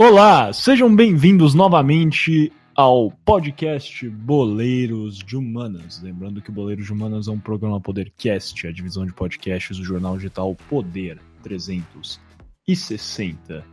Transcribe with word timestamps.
Olá, 0.00 0.52
sejam 0.52 0.94
bem-vindos 0.94 1.54
novamente 1.54 2.52
ao 2.72 3.10
podcast 3.10 4.08
Boleiros 4.08 5.18
de 5.18 5.36
Humanas. 5.36 6.00
Lembrando 6.00 6.40
que 6.40 6.52
Boleiros 6.52 6.86
de 6.86 6.92
Humanas 6.92 7.26
é 7.26 7.32
um 7.32 7.40
programa 7.40 7.80
Podercast, 7.80 8.64
a 8.64 8.70
divisão 8.70 9.04
de 9.04 9.12
podcasts 9.12 9.76
do 9.76 9.82
jornal 9.82 10.16
digital 10.16 10.54
Poder 10.70 11.18
360. 11.42 13.64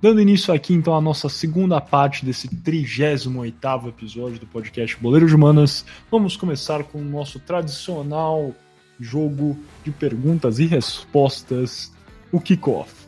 Dando 0.00 0.20
início 0.20 0.54
aqui 0.54 0.72
então 0.72 0.94
à 0.94 1.00
nossa 1.00 1.28
segunda 1.28 1.80
parte 1.80 2.24
desse 2.24 2.46
38º 2.46 3.88
episódio 3.88 4.38
do 4.38 4.46
podcast 4.46 4.96
Boleiros 4.96 5.30
de 5.30 5.34
Humanas, 5.34 5.84
vamos 6.08 6.36
começar 6.36 6.84
com 6.84 6.98
o 6.98 7.04
nosso 7.04 7.40
tradicional 7.40 8.54
jogo 9.00 9.58
de 9.82 9.90
perguntas 9.90 10.60
e 10.60 10.66
respostas, 10.66 11.92
o 12.30 12.40
kickoff. 12.40 13.05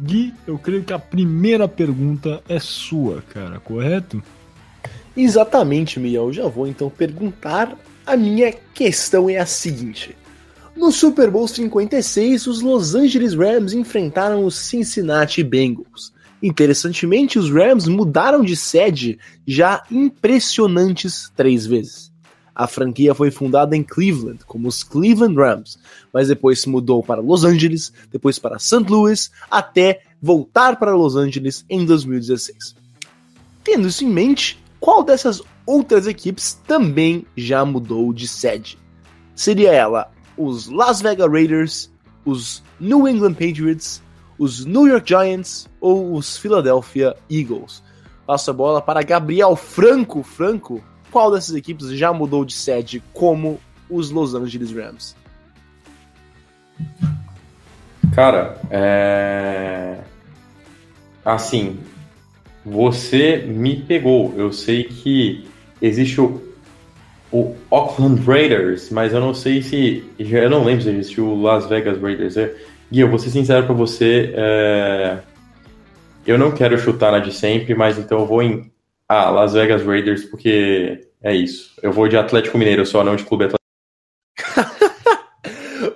Gui, 0.00 0.34
eu 0.46 0.58
creio 0.58 0.82
que 0.82 0.92
a 0.92 0.98
primeira 0.98 1.68
pergunta 1.68 2.42
é 2.48 2.58
sua, 2.58 3.22
cara, 3.32 3.60
correto? 3.60 4.22
Exatamente, 5.16 6.00
Miguel. 6.00 6.26
Eu 6.26 6.32
já 6.32 6.48
vou 6.48 6.66
então 6.66 6.90
perguntar. 6.90 7.76
A 8.06 8.16
minha 8.16 8.52
questão 8.74 9.30
é 9.30 9.38
a 9.38 9.46
seguinte: 9.46 10.16
No 10.76 10.90
Super 10.90 11.30
Bowl 11.30 11.46
56, 11.46 12.46
os 12.46 12.60
Los 12.60 12.94
Angeles 12.94 13.34
Rams 13.34 13.72
enfrentaram 13.72 14.44
os 14.44 14.56
Cincinnati 14.56 15.42
Bengals. 15.42 16.12
Interessantemente, 16.42 17.38
os 17.38 17.50
Rams 17.50 17.86
mudaram 17.86 18.42
de 18.42 18.54
sede 18.54 19.18
já 19.46 19.82
impressionantes 19.90 21.32
três 21.34 21.64
vezes. 21.64 22.12
A 22.54 22.68
franquia 22.68 23.14
foi 23.14 23.30
fundada 23.30 23.76
em 23.76 23.82
Cleveland, 23.82 24.44
como 24.46 24.68
os 24.68 24.84
Cleveland 24.84 25.36
Rams, 25.36 25.78
mas 26.12 26.28
depois 26.28 26.60
se 26.60 26.68
mudou 26.68 27.02
para 27.02 27.20
Los 27.20 27.44
Angeles, 27.44 27.92
depois 28.12 28.38
para 28.38 28.60
St. 28.60 28.84
Louis, 28.88 29.30
até 29.50 30.02
voltar 30.22 30.78
para 30.78 30.94
Los 30.94 31.16
Angeles 31.16 31.64
em 31.68 31.84
2016. 31.84 32.76
Tendo 33.64 33.88
isso 33.88 34.04
em 34.04 34.08
mente, 34.08 34.62
qual 34.78 35.02
dessas 35.02 35.42
outras 35.66 36.06
equipes 36.06 36.60
também 36.66 37.26
já 37.36 37.64
mudou 37.64 38.12
de 38.12 38.28
sede? 38.28 38.78
Seria 39.34 39.72
ela 39.72 40.12
os 40.36 40.68
Las 40.68 41.00
Vegas 41.00 41.30
Raiders, 41.30 41.90
os 42.24 42.62
New 42.78 43.08
England 43.08 43.34
Patriots, 43.34 44.02
os 44.38 44.64
New 44.64 44.86
York 44.86 45.08
Giants 45.08 45.66
ou 45.80 46.14
os 46.14 46.36
Philadelphia 46.36 47.16
Eagles? 47.30 47.82
Passo 48.26 48.50
a 48.50 48.54
bola 48.54 48.80
para 48.80 49.02
Gabriel 49.02 49.56
Franco. 49.56 50.22
Franco, 50.22 50.82
qual 51.14 51.30
dessas 51.30 51.54
equipes 51.54 51.90
já 51.90 52.12
mudou 52.12 52.44
de 52.44 52.54
sede 52.54 53.00
como 53.12 53.60
os 53.88 54.10
Los 54.10 54.34
Angeles 54.34 54.72
Rams? 54.72 55.14
Cara, 58.12 58.58
é. 58.68 59.98
Assim, 61.24 61.78
você 62.66 63.36
me 63.46 63.76
pegou. 63.76 64.34
Eu 64.36 64.52
sei 64.52 64.82
que 64.82 65.46
existe 65.80 66.20
o, 66.20 66.42
o 67.30 67.54
Oakland 67.70 68.20
Raiders, 68.20 68.90
mas 68.90 69.12
eu 69.12 69.20
não 69.20 69.32
sei 69.32 69.62
se. 69.62 70.04
Eu 70.18 70.50
não 70.50 70.64
lembro 70.64 70.82
se 70.82 70.90
existe 70.90 71.20
o 71.20 71.40
Las 71.40 71.66
Vegas 71.66 72.02
Raiders. 72.02 72.36
É, 72.36 72.52
Gui, 72.90 72.98
eu 72.98 73.08
vou 73.08 73.20
ser 73.20 73.30
sincero 73.30 73.66
pra 73.66 73.74
você. 73.74 74.34
É... 74.34 75.18
Eu 76.26 76.36
não 76.36 76.50
quero 76.50 76.76
chutar 76.76 77.12
na 77.12 77.20
de 77.20 77.32
sempre, 77.32 77.72
mas 77.72 77.98
então 77.98 78.18
eu 78.18 78.26
vou 78.26 78.42
em 78.42 78.73
ah, 79.08 79.30
Las 79.30 79.52
Vegas 79.52 79.84
Raiders, 79.84 80.24
porque 80.24 81.08
é 81.22 81.34
isso. 81.34 81.74
Eu 81.82 81.92
vou 81.92 82.08
de 82.08 82.16
Atlético 82.16 82.58
Mineiro 82.58 82.86
só, 82.86 83.04
não 83.04 83.16
de 83.16 83.24
Clube 83.24 83.44
Atlético. 83.44 83.64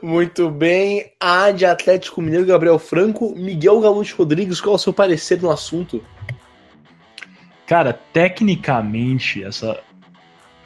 Muito 0.02 0.50
bem. 0.50 1.12
A 1.20 1.50
de 1.50 1.64
Atlético 1.64 2.22
Mineiro, 2.22 2.46
Gabriel 2.46 2.78
Franco. 2.78 3.34
Miguel 3.36 3.80
Galute 3.80 4.14
Rodrigues, 4.14 4.60
qual 4.60 4.74
é 4.74 4.76
o 4.76 4.78
seu 4.78 4.92
parecer 4.92 5.40
no 5.40 5.50
assunto? 5.50 6.02
Cara, 7.66 7.92
tecnicamente 8.12 9.44
essa 9.44 9.78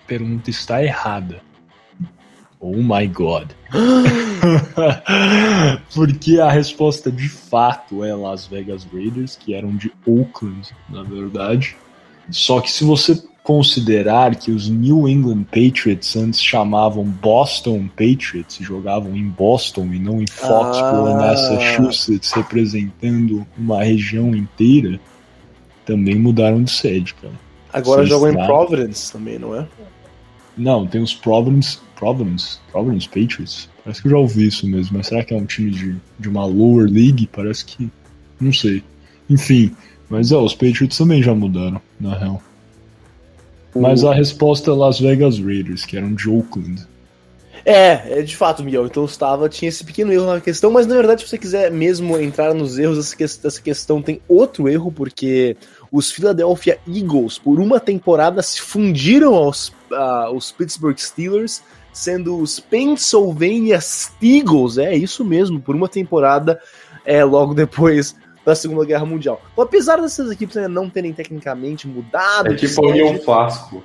pergunta 0.07 0.51
está 0.51 0.83
errada. 0.83 1.41
Oh 2.61 2.77
my 2.77 3.09
god. 3.09 3.51
Porque 5.93 6.39
a 6.39 6.49
resposta 6.49 7.11
de 7.11 7.29
fato 7.29 8.05
é 8.05 8.15
Las 8.15 8.47
Vegas 8.47 8.85
Raiders, 8.85 9.35
que 9.35 9.53
eram 9.53 9.77
de 9.77 9.93
Oakland, 10.07 10.71
na 10.89 11.03
verdade. 11.03 11.77
Só 12.31 12.61
que 12.61 12.71
se 12.71 12.85
você 12.85 13.23
considerar 13.43 14.37
que 14.37 14.53
os 14.53 14.69
New 14.69 15.09
England 15.09 15.45
Patriots 15.45 16.15
antes 16.15 16.41
chamavam 16.41 17.05
Boston 17.05 17.89
Patriots, 17.89 18.59
jogavam 18.61 19.17
em 19.17 19.29
Boston 19.29 19.87
e 19.93 19.99
não 19.99 20.23
em 20.23 20.27
Foxborough, 20.27 21.09
ah. 21.09 21.17
Massachusetts, 21.17 22.33
representando 22.33 23.47
uma 23.59 23.83
região 23.83 24.35
inteira, 24.35 25.01
também 25.85 26.15
mudaram 26.15 26.63
de 26.63 26.71
sede, 26.71 27.15
cara. 27.15 27.35
Agora 27.73 28.05
jogam 28.07 28.31
em 28.31 28.47
Providence 28.47 29.13
também, 29.13 29.39
não 29.39 29.57
é? 29.57 29.67
Não, 30.57 30.87
tem 30.87 31.03
os 31.03 31.15
Providence, 31.15 31.79
Providence, 31.97 32.59
Providence 32.71 33.09
Patriots. 33.09 33.69
Parece 33.83 34.03
que 34.03 34.09
eu 34.09 34.13
já 34.13 34.19
ouvi 34.19 34.47
isso 34.47 34.67
mesmo, 34.69 34.99
mas 34.99 35.09
será 35.09 35.25
que 35.25 35.35
é 35.35 35.37
um 35.37 35.47
time 35.47 35.71
de, 35.71 35.97
de 36.19 36.29
uma 36.29 36.45
lower 36.45 36.89
league? 36.89 37.27
Parece 37.33 37.65
que. 37.65 37.91
Não 38.39 38.53
sei. 38.53 38.85
Enfim, 39.29 39.75
mas 40.13 40.31
é, 40.31 40.37
os 40.37 40.53
Patriots 40.53 40.99
também 40.99 41.23
já 41.23 41.35
mudaram, 41.35 41.81
na 41.99 42.15
real. 42.15 42.43
Mas 43.75 44.05
a 44.05 44.13
resposta 44.13 44.71
é 44.71 44.75
Las 44.75 45.01
Vegas 45.01 45.39
Raiders, 45.39 45.87
que 45.87 45.97
eram 45.97 46.13
de 46.13 46.29
Oakland. 46.29 46.87
É, 47.65 48.19
é 48.19 48.23
de 48.23 48.37
fato, 48.37 48.63
Miguel. 48.63 48.85
Então 48.85 49.07
estava, 49.07 49.49
tinha 49.49 49.71
esse 49.71 49.83
pequeno 49.83 50.13
erro 50.13 50.27
na 50.27 50.39
questão, 50.39 50.71
mas 50.71 50.87
na 50.87 50.97
verdade, 50.97 51.23
se 51.23 51.31
você 51.31 51.39
quiser 51.39 51.71
mesmo 51.71 52.19
entrar 52.21 52.53
nos 52.53 52.79
erros, 52.79 53.17
essa 53.19 53.63
questão 53.63 54.03
tem 54.03 54.21
outro 54.29 54.69
erro, 54.69 54.93
porque 54.93 55.57
os 55.91 56.11
Philadelphia 56.11 56.79
Eagles, 56.87 57.39
por 57.39 57.59
uma 57.59 57.81
temporada, 57.81 58.43
se 58.43 58.61
fundiram 58.61 59.35
aos, 59.35 59.69
uh, 59.91 60.27
aos 60.27 60.53
Pittsburgh 60.53 60.99
Steelers, 60.99 61.63
sendo 61.91 62.37
os 62.37 62.61
Pennsylvania 62.61 63.79
Eagles, 64.23 64.77
é 64.77 64.95
isso 64.95 65.25
mesmo, 65.25 65.59
por 65.59 65.75
uma 65.75 65.89
temporada, 65.89 66.61
é, 67.03 67.25
logo 67.25 67.55
depois 67.55 68.15
da 68.45 68.55
Segunda 68.55 68.85
Guerra 68.85 69.05
Mundial. 69.05 69.41
Então, 69.53 69.65
apesar 69.65 70.01
dessas 70.01 70.31
equipes 70.31 70.57
ainda 70.57 70.69
não 70.69 70.89
terem 70.89 71.13
tecnicamente 71.13 71.87
mudado. 71.87 72.53
É 72.53 72.55
tipo 72.55 72.85
a 72.85 72.89
União 72.89 73.19
Flasco. 73.21 73.85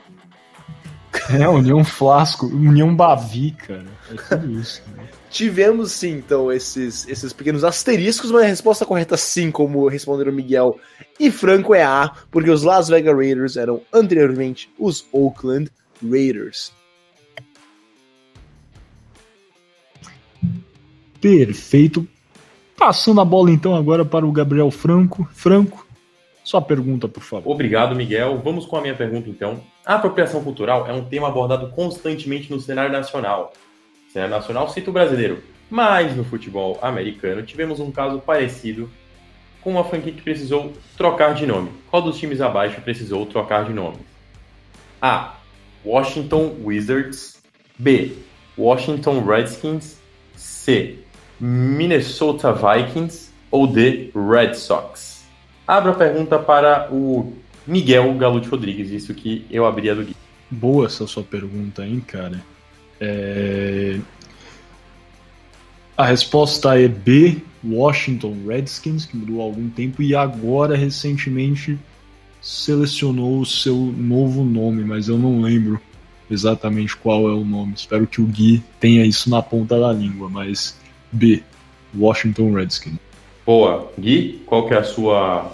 É, 1.29 1.47
União 1.47 1.83
Flasco, 1.83 2.45
União 2.45 2.95
Bavi, 2.95 3.51
cara. 3.51 3.85
É 4.11 4.15
tudo 4.15 4.59
isso. 4.59 4.81
Né? 4.95 5.07
Tivemos 5.29 5.91
sim, 5.91 6.11
então, 6.13 6.51
esses, 6.51 7.07
esses 7.07 7.33
pequenos 7.33 7.63
asteriscos, 7.63 8.31
mas 8.31 8.43
a 8.43 8.47
resposta 8.47 8.85
correta, 8.85 9.17
sim, 9.17 9.51
como 9.51 9.87
responderam 9.87 10.31
Miguel 10.31 10.79
e 11.19 11.29
Franco, 11.29 11.75
é 11.75 11.83
A, 11.83 12.11
porque 12.31 12.49
os 12.49 12.63
Las 12.63 12.87
Vegas 12.87 13.15
Raiders 13.15 13.57
eram 13.57 13.81
anteriormente 13.91 14.69
os 14.79 15.05
Oakland 15.11 15.69
Raiders. 16.01 16.71
Perfeito. 21.19 22.07
Passando 22.77 23.19
a 23.19 23.25
bola 23.25 23.49
então 23.49 23.75
agora 23.75 24.05
para 24.05 24.25
o 24.25 24.31
Gabriel 24.31 24.69
Franco. 24.69 25.27
Franco, 25.33 25.85
sua 26.43 26.61
pergunta, 26.61 27.07
por 27.07 27.23
favor. 27.23 27.51
Obrigado, 27.51 27.95
Miguel. 27.95 28.39
Vamos 28.43 28.67
com 28.67 28.77
a 28.77 28.81
minha 28.81 28.93
pergunta 28.93 29.29
então. 29.29 29.59
A 29.83 29.95
apropriação 29.95 30.43
cultural 30.43 30.87
é 30.87 30.93
um 30.93 31.03
tema 31.03 31.27
abordado 31.27 31.69
constantemente 31.69 32.51
no 32.51 32.59
cenário 32.59 32.91
nacional. 32.91 33.51
O 34.07 34.11
cenário 34.13 34.35
nacional 34.35 34.69
cita 34.69 34.91
o 34.91 34.93
brasileiro, 34.93 35.43
mas 35.69 36.15
no 36.15 36.23
futebol 36.23 36.77
americano 36.81 37.41
tivemos 37.41 37.79
um 37.79 37.91
caso 37.91 38.19
parecido 38.19 38.89
com 39.59 39.71
uma 39.71 39.83
franquia 39.83 40.13
que 40.13 40.21
precisou 40.21 40.71
trocar 40.95 41.33
de 41.33 41.47
nome. 41.47 41.71
Qual 41.89 42.01
dos 42.01 42.17
times 42.17 42.39
abaixo 42.39 42.79
precisou 42.81 43.25
trocar 43.25 43.65
de 43.65 43.73
nome? 43.73 43.97
A. 45.01 45.35
Washington 45.83 46.55
Wizards. 46.63 47.41
B. 47.77 48.13
Washington 48.55 49.25
Redskins. 49.25 49.97
C. 50.35 50.99
Minnesota 51.39 52.53
Vikings 52.53 53.31
ou 53.51 53.67
The 53.67 54.09
Red 54.15 54.55
Sox? 54.55 55.25
Abro 55.67 55.91
a 55.91 55.95
pergunta 55.95 56.39
para 56.39 56.89
o 56.91 57.33
Miguel 57.65 58.13
Galute 58.15 58.47
Rodrigues, 58.47 58.89
isso 58.91 59.13
que 59.13 59.45
eu 59.51 59.65
abri 59.65 59.89
a 59.89 59.93
do 59.93 60.03
Gui. 60.03 60.15
Boa 60.49 60.85
essa 60.85 61.05
sua 61.05 61.23
pergunta, 61.23 61.85
hein, 61.85 62.01
cara? 62.05 62.41
É... 62.99 63.99
A 65.97 66.05
resposta 66.05 66.79
é 66.79 66.87
B, 66.87 67.37
Washington 67.63 68.37
Redskins, 68.47 69.05
que 69.05 69.17
mudou 69.17 69.41
há 69.41 69.43
algum 69.43 69.69
tempo 69.69 70.01
e 70.01 70.15
agora, 70.15 70.77
recentemente, 70.77 71.77
selecionou 72.41 73.41
o 73.41 73.45
seu 73.45 73.75
novo 73.75 74.43
nome, 74.43 74.83
mas 74.83 75.09
eu 75.09 75.17
não 75.17 75.41
lembro 75.41 75.81
exatamente 76.29 76.95
qual 76.95 77.27
é 77.27 77.33
o 77.33 77.43
nome. 77.43 77.73
Espero 77.75 78.07
que 78.07 78.21
o 78.21 78.25
Gui 78.25 78.63
tenha 78.79 79.05
isso 79.05 79.29
na 79.29 79.41
ponta 79.41 79.79
da 79.79 79.91
língua, 79.91 80.29
mas 80.29 80.77
B. 81.11 81.43
Washington 81.97 82.53
Redskins. 82.53 82.97
Boa. 83.45 83.91
Gui, 83.97 84.41
qual 84.45 84.67
que 84.67 84.73
é 84.73 84.77
a 84.77 84.83
sua. 84.83 85.51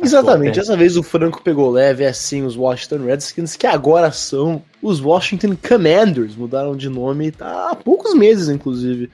Exatamente, 0.00 0.56
dessa 0.56 0.76
vez 0.76 0.96
o 0.96 1.02
Franco 1.02 1.42
pegou 1.42 1.70
leve, 1.70 2.04
é 2.04 2.08
assim, 2.08 2.44
os 2.44 2.56
Washington 2.56 3.04
Redskins, 3.04 3.56
que 3.56 3.66
agora 3.66 4.12
são 4.12 4.62
os 4.80 5.00
Washington 5.00 5.56
Commanders, 5.56 6.36
mudaram 6.36 6.76
de 6.76 6.88
nome 6.88 7.32
tá, 7.32 7.70
há 7.70 7.74
poucos 7.74 8.14
meses, 8.14 8.48
inclusive. 8.48 9.10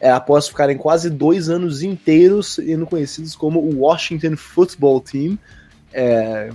é, 0.00 0.10
após 0.10 0.48
ficarem 0.48 0.76
quase 0.76 1.08
dois 1.10 1.48
anos 1.48 1.82
inteiros 1.82 2.54
sendo 2.54 2.86
conhecidos 2.86 3.34
como 3.34 3.60
o 3.60 3.80
Washington 3.80 4.36
Football 4.36 5.00
Team, 5.00 5.38
é, 5.92 6.50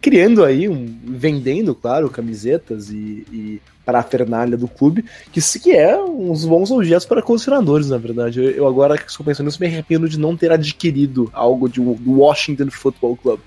criando 0.00 0.44
aí, 0.44 0.68
um, 0.68 0.98
vendendo, 1.04 1.74
claro, 1.74 2.10
camisetas 2.10 2.90
e, 2.90 3.26
e 3.30 3.60
parafernália 3.84 4.56
do 4.56 4.68
clube, 4.68 5.04
que, 5.32 5.40
que 5.58 5.72
é 5.72 5.96
uns 6.02 6.44
bons 6.44 6.70
objetos 6.70 7.06
para 7.06 7.22
colecionadores, 7.22 7.90
na 7.90 7.98
verdade. 7.98 8.40
Eu, 8.40 8.50
eu 8.50 8.66
agora 8.66 8.96
que 8.96 9.10
estou 9.10 9.24
pensando 9.24 9.46
nisso, 9.46 9.60
me 9.60 9.66
arrependo 9.66 10.08
de 10.08 10.18
não 10.18 10.36
ter 10.36 10.52
adquirido 10.52 11.30
algo 11.32 11.68
de, 11.68 11.80
do 11.80 12.12
Washington 12.12 12.70
Football 12.70 13.16
Club. 13.16 13.40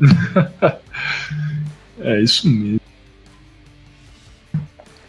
é 2.00 2.20
isso 2.20 2.48
mesmo. 2.48 2.80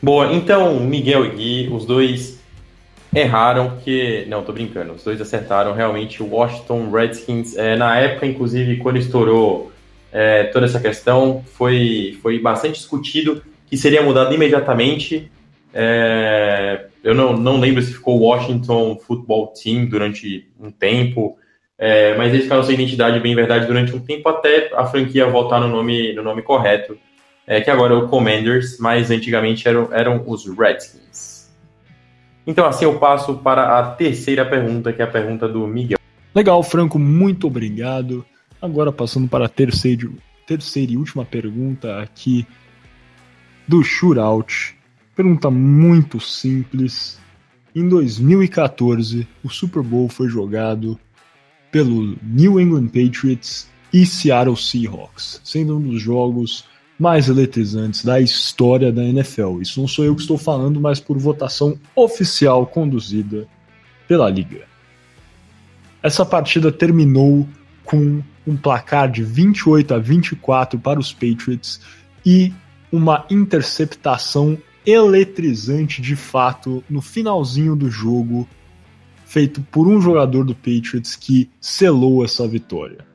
Boa, 0.01 0.33
então 0.33 0.79
Miguel 0.81 1.25
e 1.25 1.29
Gui, 1.29 1.69
os 1.71 1.85
dois 1.85 2.43
erraram 3.15 3.77
que. 3.83 4.25
Não, 4.27 4.43
tô 4.43 4.51
brincando, 4.51 4.93
os 4.93 5.03
dois 5.03 5.21
acertaram 5.21 5.73
realmente 5.73 6.21
o 6.21 6.27
Washington 6.27 6.91
Redskins. 6.91 7.55
É, 7.55 7.75
na 7.77 7.97
época, 7.97 8.25
inclusive, 8.25 8.77
quando 8.77 8.97
estourou 8.97 9.71
é, 10.13 10.45
toda 10.45 10.65
essa 10.65 10.79
questão, 10.79 11.43
foi, 11.53 12.17
foi 12.21 12.39
bastante 12.39 12.75
discutido 12.75 13.43
que 13.65 13.75
seria 13.75 14.01
mudado 14.01 14.33
imediatamente. 14.33 15.29
É, 15.73 16.85
eu 17.03 17.13
não, 17.13 17.35
não 17.35 17.59
lembro 17.59 17.81
se 17.81 17.93
ficou 17.93 18.19
Washington 18.19 18.97
Football 18.99 19.53
Team 19.53 19.87
durante 19.87 20.47
um 20.59 20.71
tempo, 20.71 21.35
é, 21.77 22.15
mas 22.15 22.31
eles 22.31 22.43
ficaram 22.43 22.63
sem 22.63 22.75
identidade, 22.75 23.19
bem 23.19 23.35
verdade, 23.35 23.65
durante 23.65 23.93
um 23.93 23.99
tempo 23.99 24.29
até 24.29 24.71
a 24.73 24.85
franquia 24.85 25.25
voltar 25.25 25.59
no 25.59 25.67
nome, 25.67 26.13
no 26.13 26.23
nome 26.23 26.43
correto 26.43 26.97
é, 27.45 27.61
que 27.61 27.69
agora 27.69 27.93
é 27.93 27.97
o 27.97 28.07
Commanders, 28.07 28.77
mas 28.79 29.11
antigamente 29.11 29.67
eram, 29.67 29.89
eram 29.91 30.23
os 30.25 30.45
Redskins. 30.47 31.51
Então, 32.45 32.65
assim, 32.65 32.85
eu 32.85 32.99
passo 32.99 33.35
para 33.35 33.79
a 33.79 33.91
terceira 33.91 34.45
pergunta, 34.45 34.91
que 34.91 35.01
é 35.01 35.05
a 35.05 35.09
pergunta 35.09 35.47
do 35.47 35.65
Miguel. 35.67 35.97
Legal, 36.35 36.61
Franco, 36.63 36.99
muito 36.99 37.47
obrigado. 37.47 38.25
Agora, 38.63 38.93
passando 38.93 39.27
para 39.27 39.47
a 39.47 39.49
terceira, 39.49 40.09
terceira 40.47 40.93
e 40.93 40.97
última 40.97 41.25
pergunta 41.25 42.01
aqui 42.01 42.47
do 43.67 43.83
Shootout. 43.83 44.73
Pergunta 45.13 45.51
muito 45.51 46.17
simples. 46.21 47.19
Em 47.75 47.89
2014, 47.89 49.27
o 49.43 49.49
Super 49.49 49.83
Bowl 49.83 50.07
foi 50.07 50.29
jogado 50.29 50.97
pelo 51.73 52.17
New 52.23 52.57
England 52.57 52.87
Patriots 52.87 53.69
e 53.91 54.05
Seattle 54.05 54.55
Seahawks, 54.55 55.41
sendo 55.43 55.75
um 55.75 55.81
dos 55.81 56.01
jogos 56.01 56.63
mais 56.97 57.27
eletrizantes 57.27 58.05
da 58.05 58.21
história 58.21 58.93
da 58.93 59.03
NFL. 59.03 59.59
Isso 59.59 59.81
não 59.81 59.89
sou 59.89 60.05
eu 60.05 60.15
que 60.15 60.21
estou 60.21 60.37
falando, 60.37 60.79
mas 60.79 61.01
por 61.01 61.17
votação 61.17 61.77
oficial 61.93 62.65
conduzida 62.65 63.45
pela 64.07 64.29
Liga. 64.29 64.61
Essa 66.01 66.25
partida 66.25 66.71
terminou 66.71 67.45
com 67.83 68.23
um 68.45 68.55
placar 68.57 69.09
de 69.09 69.23
28 69.23 69.93
a 69.93 69.99
24 69.99 70.79
para 70.79 70.99
os 70.99 71.13
Patriots 71.13 71.79
e 72.25 72.53
uma 72.91 73.25
interceptação 73.29 74.57
eletrizante 74.85 76.01
de 76.01 76.15
fato 76.15 76.83
no 76.89 77.01
finalzinho 77.01 77.75
do 77.75 77.89
jogo, 77.89 78.47
feito 79.25 79.61
por 79.61 79.87
um 79.87 80.01
jogador 80.01 80.43
do 80.43 80.53
Patriots 80.53 81.15
que 81.15 81.49
selou 81.59 82.23
essa 82.23 82.47
vitória. 82.47 83.05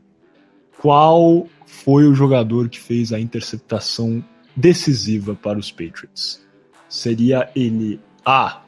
Qual 0.81 1.47
foi 1.67 2.07
o 2.07 2.15
jogador 2.15 2.69
que 2.69 2.81
fez 2.81 3.13
a 3.13 3.21
interceptação 3.21 4.25
decisiva 4.57 5.35
para 5.35 5.59
os 5.59 5.71
Patriots? 5.71 6.45
Seria 6.89 7.51
ele 7.55 8.01
A. 8.25 8.63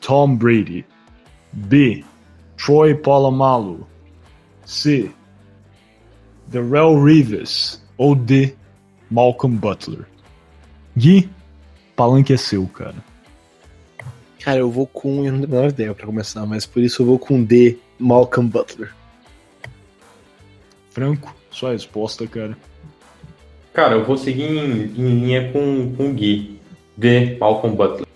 Tom 0.00 0.36
Brady, 0.36 0.84
B. 1.52 2.04
Troy 2.56 2.94
Polamalu, 2.94 3.86
C. 4.64 5.10
Darrell 6.48 7.02
Rivers 7.02 7.82
ou 7.96 8.14
D. 8.14 8.54
Malcolm 9.10 9.56
Butler? 9.56 10.06
Gui, 10.96 11.28
palanque 11.94 12.32
é 12.32 12.36
seu, 12.36 12.66
cara. 12.66 12.94
Cara, 14.40 14.60
eu 14.60 14.70
vou 14.70 14.86
com. 14.86 15.24
Eu 15.24 15.32
não 15.32 15.40
tenho 15.40 15.44
a 15.44 15.56
menor 15.56 15.68
ideia 15.70 15.94
pra 15.94 16.06
começar, 16.06 16.46
mas 16.46 16.64
por 16.66 16.82
isso 16.82 17.02
eu 17.02 17.06
vou 17.06 17.18
com 17.18 17.42
D. 17.42 17.78
Malcolm 17.98 18.48
Butler. 18.48 18.94
Franco? 20.90 21.34
Sua 21.50 21.72
resposta, 21.72 22.26
cara. 22.26 22.56
Cara, 23.72 23.96
eu 23.96 24.04
vou 24.04 24.16
seguir 24.16 24.44
em, 24.44 24.84
em 24.84 25.20
linha 25.20 25.52
com, 25.52 25.94
com 25.96 26.10
o 26.10 26.12
Gui. 26.12 26.60
D. 26.96 27.36
Malcolm 27.38 27.76
Butler. 27.76 28.06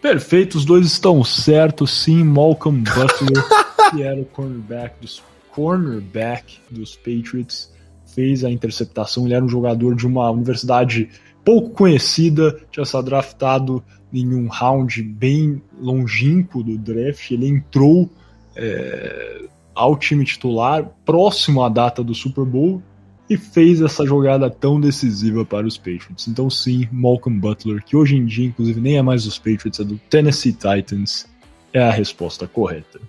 Perfeito, 0.00 0.56
os 0.56 0.64
dois 0.64 0.86
estão 0.86 1.22
certos, 1.22 1.90
sim. 1.90 2.24
Malcolm 2.24 2.82
Butler, 2.82 3.44
que 3.90 4.02
era 4.02 4.20
o 4.20 4.24
cornerback 4.24 4.96
dos, 5.00 5.22
cornerback 5.54 6.60
dos 6.70 6.96
Patriots, 6.96 7.72
fez 8.14 8.44
a 8.44 8.50
interceptação. 8.50 9.24
Ele 9.24 9.34
era 9.34 9.44
um 9.44 9.48
jogador 9.48 9.94
de 9.94 10.06
uma 10.06 10.30
universidade 10.30 11.08
pouco 11.44 11.70
conhecida, 11.70 12.58
tinha 12.70 12.84
sido 12.84 13.02
draftado 13.02 13.82
em 14.12 14.34
um 14.34 14.48
round 14.48 15.02
bem 15.02 15.62
longínquo 15.80 16.62
do 16.62 16.76
draft. 16.78 17.30
Ele 17.30 17.48
entrou 17.48 18.10
é, 18.56 19.42
ao 19.74 19.96
time 19.96 20.24
titular, 20.24 20.84
próximo 21.04 21.62
à 21.62 21.68
data 21.68 22.02
do 22.04 22.14
Super 22.14 22.44
Bowl, 22.44 22.82
e 23.28 23.36
fez 23.36 23.80
essa 23.80 24.04
jogada 24.04 24.50
tão 24.50 24.78
decisiva 24.78 25.44
para 25.44 25.66
os 25.66 25.78
Patriots. 25.78 26.28
Então, 26.28 26.50
sim, 26.50 26.86
Malcolm 26.92 27.40
Butler, 27.40 27.82
que 27.82 27.96
hoje 27.96 28.16
em 28.16 28.26
dia, 28.26 28.46
inclusive, 28.46 28.80
nem 28.80 28.98
é 28.98 29.02
mais 29.02 29.24
dos 29.24 29.38
Patriots, 29.38 29.80
é 29.80 29.84
do 29.84 29.98
Tennessee 30.10 30.52
Titans, 30.52 31.26
é 31.72 31.82
a 31.82 31.90
resposta 31.90 32.46
correta. 32.46 33.00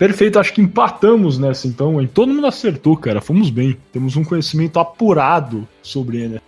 Perfeito, 0.00 0.38
acho 0.38 0.54
que 0.54 0.62
empatamos 0.62 1.38
nessa 1.38 1.68
então, 1.68 2.00
hein? 2.00 2.08
Todo 2.12 2.32
mundo 2.32 2.46
acertou, 2.46 2.96
cara. 2.96 3.20
Fomos 3.20 3.50
bem. 3.50 3.76
Temos 3.92 4.16
um 4.16 4.24
conhecimento 4.24 4.80
apurado 4.80 5.68
sobre 5.82 6.22
ele. 6.22 6.40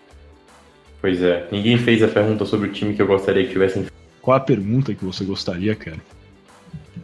Pois 1.02 1.20
é, 1.20 1.46
ninguém 1.52 1.76
fez 1.76 2.02
a 2.02 2.08
pergunta 2.08 2.46
sobre 2.46 2.70
o 2.70 2.72
time 2.72 2.94
que 2.94 3.02
eu 3.02 3.06
gostaria 3.06 3.44
que 3.44 3.52
tivessem. 3.52 3.84
Qual 4.22 4.34
a 4.34 4.40
pergunta 4.40 4.94
que 4.94 5.04
você 5.04 5.22
gostaria, 5.22 5.74
cara? 5.74 5.98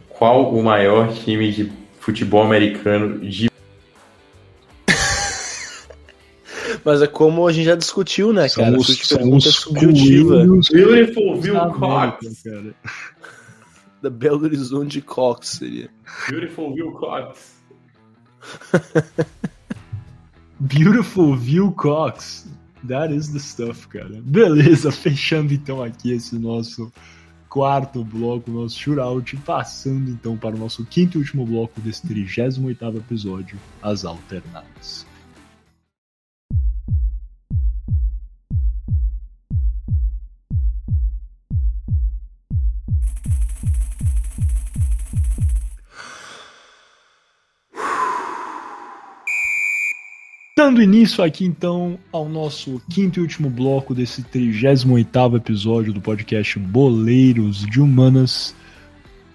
Qual 0.09 0.51
o 0.51 0.63
maior 0.63 1.13
time 1.13 1.51
de 1.51 1.71
futebol 1.99 2.41
americano 2.41 3.19
de. 3.19 3.47
Mas 6.83 7.03
é 7.03 7.07
como 7.07 7.47
a 7.47 7.51
gente 7.53 7.65
já 7.65 7.75
discutiu, 7.75 8.33
né, 8.33 8.49
cara? 8.49 8.71
São 8.71 8.79
os, 8.79 9.07
são 9.07 9.35
os 9.35 9.43
subjetiva. 9.43 10.47
Beautiful 10.73 11.39
View 11.39 11.59
Cox. 11.73 12.43
Da 14.01 14.09
Belo 14.09 14.43
Horizonte 14.43 15.01
Cox 15.01 15.57
seria. 15.57 15.89
Beautiful 16.29 16.73
View 16.73 16.91
Cox. 16.93 17.61
Beautiful 20.59 21.35
View 21.35 21.71
Cox. 21.73 22.47
That 22.87 23.13
is 23.13 23.29
the 23.33 23.39
stuff, 23.39 23.87
cara. 23.89 24.21
Beleza, 24.21 24.91
fechando 24.93 25.53
então 25.53 25.83
aqui 25.83 26.11
esse 26.11 26.37
nosso 26.39 26.91
quarto 27.49 28.03
bloco, 28.03 28.51
nosso 28.51 28.79
shootout, 28.79 29.35
passando 29.37 30.11
então 30.11 30.37
para 30.37 30.55
o 30.55 30.59
nosso 30.59 30.85
quinto 30.85 31.17
e 31.17 31.21
último 31.21 31.45
bloco 31.45 31.81
desse 31.81 32.07
38 32.07 32.97
episódio, 32.97 33.59
as 33.81 34.05
alternadas. 34.05 35.05
Dando 50.79 50.95
início 50.95 51.21
aqui 51.21 51.43
então 51.43 51.99
ao 52.09 52.29
nosso 52.29 52.81
quinto 52.89 53.19
e 53.19 53.21
último 53.21 53.49
bloco 53.49 53.93
desse 53.93 54.23
38 54.23 55.35
episódio 55.35 55.91
do 55.91 55.99
podcast 55.99 56.57
Boleiros 56.57 57.65
de 57.65 57.81
Humanas, 57.81 58.55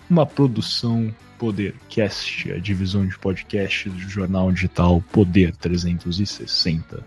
uma 0.08 0.24
produção 0.24 1.14
Podercast, 1.38 2.50
a 2.50 2.58
divisão 2.58 3.06
de 3.06 3.18
podcasts 3.18 3.92
do 3.92 3.98
jornal 4.08 4.50
digital 4.50 5.04
Poder 5.12 5.54
360. 5.56 7.04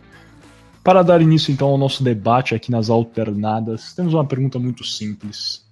Para 0.84 1.02
dar 1.02 1.20
início 1.20 1.52
então 1.52 1.70
ao 1.70 1.78
nosso 1.78 2.04
debate 2.04 2.54
aqui 2.54 2.70
nas 2.70 2.92
alternadas, 2.92 3.96
temos 3.96 4.14
uma 4.14 4.26
pergunta 4.26 4.60
muito 4.60 4.84
simples. 4.84 5.66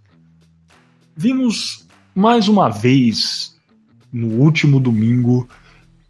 Vimos 1.15 1.85
mais 2.15 2.47
uma 2.47 2.69
vez 2.69 3.55
no 4.11 4.39
último 4.39 4.79
domingo 4.79 5.47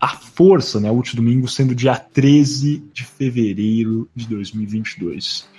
a 0.05 0.09
força, 0.09 0.79
né, 0.79 0.91
o 0.91 0.93
último 0.93 1.23
domingo 1.23 1.47
sendo 1.47 1.73
dia 1.73 1.95
13 1.95 2.83
de 2.93 3.03
fevereiro 3.03 4.07
de 4.15 4.27
2022. 4.27 5.49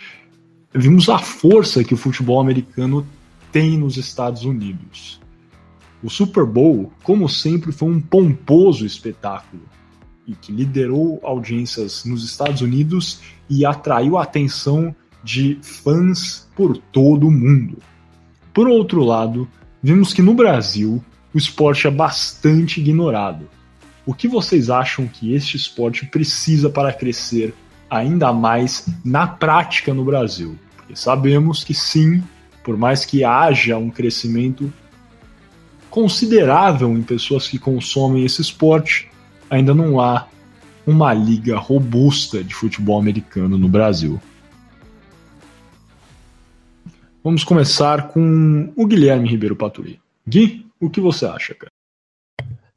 Vimos 0.73 1.09
a 1.09 1.19
força 1.19 1.83
que 1.83 1.93
o 1.93 1.97
futebol 1.97 2.41
americano 2.41 3.05
tem 3.51 3.77
nos 3.77 3.97
Estados 3.97 4.45
Unidos. 4.45 5.21
O 6.01 6.09
Super 6.09 6.45
Bowl, 6.45 6.93
como 7.03 7.29
sempre, 7.29 7.73
foi 7.73 7.91
um 7.91 8.01
pomposo 8.01 8.87
espetáculo 8.87 9.65
e 10.25 10.35
que 10.37 10.53
liderou 10.53 11.19
audiências 11.25 12.05
nos 12.05 12.25
Estados 12.25 12.61
Unidos 12.61 13.23
e 13.51 13.67
atraiu 13.67 14.17
a 14.17 14.23
atenção 14.23 14.95
de 15.25 15.59
fãs 15.61 16.49
por 16.55 16.77
todo 16.77 17.27
o 17.27 17.33
mundo. 17.33 17.79
Por 18.55 18.69
outro 18.69 19.03
lado, 19.03 19.49
vimos 19.83 20.15
que 20.15 20.23
no 20.23 20.35
Brasil 20.35 21.05
o 21.35 21.39
esporte 21.39 21.89
é 21.89 21.91
bastante 21.91 22.81
ignorado. 22.81 23.56
O 24.07 24.15
que 24.15 24.29
vocês 24.29 24.71
acham 24.71 25.09
que 25.09 25.35
este 25.35 25.57
esporte 25.57 26.07
precisa 26.07 26.71
para 26.71 26.93
crescer 26.93 27.53
ainda 27.91 28.33
mais 28.33 28.87
na 29.05 29.27
prática 29.27 29.93
no 29.93 30.05
Brasil? 30.05 30.57
Porque 30.77 30.95
sabemos 30.95 31.65
que 31.65 31.75
sim, 31.75 32.23
por 32.63 32.77
mais 32.77 33.05
que 33.05 33.25
haja 33.25 33.77
um 33.77 33.91
crescimento 33.91 34.73
considerável 35.91 36.93
em 36.93 37.03
pessoas 37.03 37.49
que 37.49 37.59
consomem 37.59 38.25
esse 38.25 38.41
esporte, 38.41 39.11
ainda 39.51 39.75
não 39.75 40.01
há 40.01 40.29
uma 40.87 41.13
liga 41.13 41.59
robusta 41.59 42.45
de 42.45 42.55
futebol 42.55 43.01
americano 43.01 43.59
no 43.59 43.69
Brasil. 43.69 44.21
Vamos 47.25 47.43
começar 47.43 48.07
com 48.09 48.73
o 48.77 48.87
Guilherme 48.87 49.29
Ribeiro 49.29 49.57
Paturi. 49.57 49.99
Gui, 50.29 50.65
o 50.79 50.89
que 50.89 51.01
você 51.01 51.27
acha, 51.27 51.55
cara? 51.55 51.76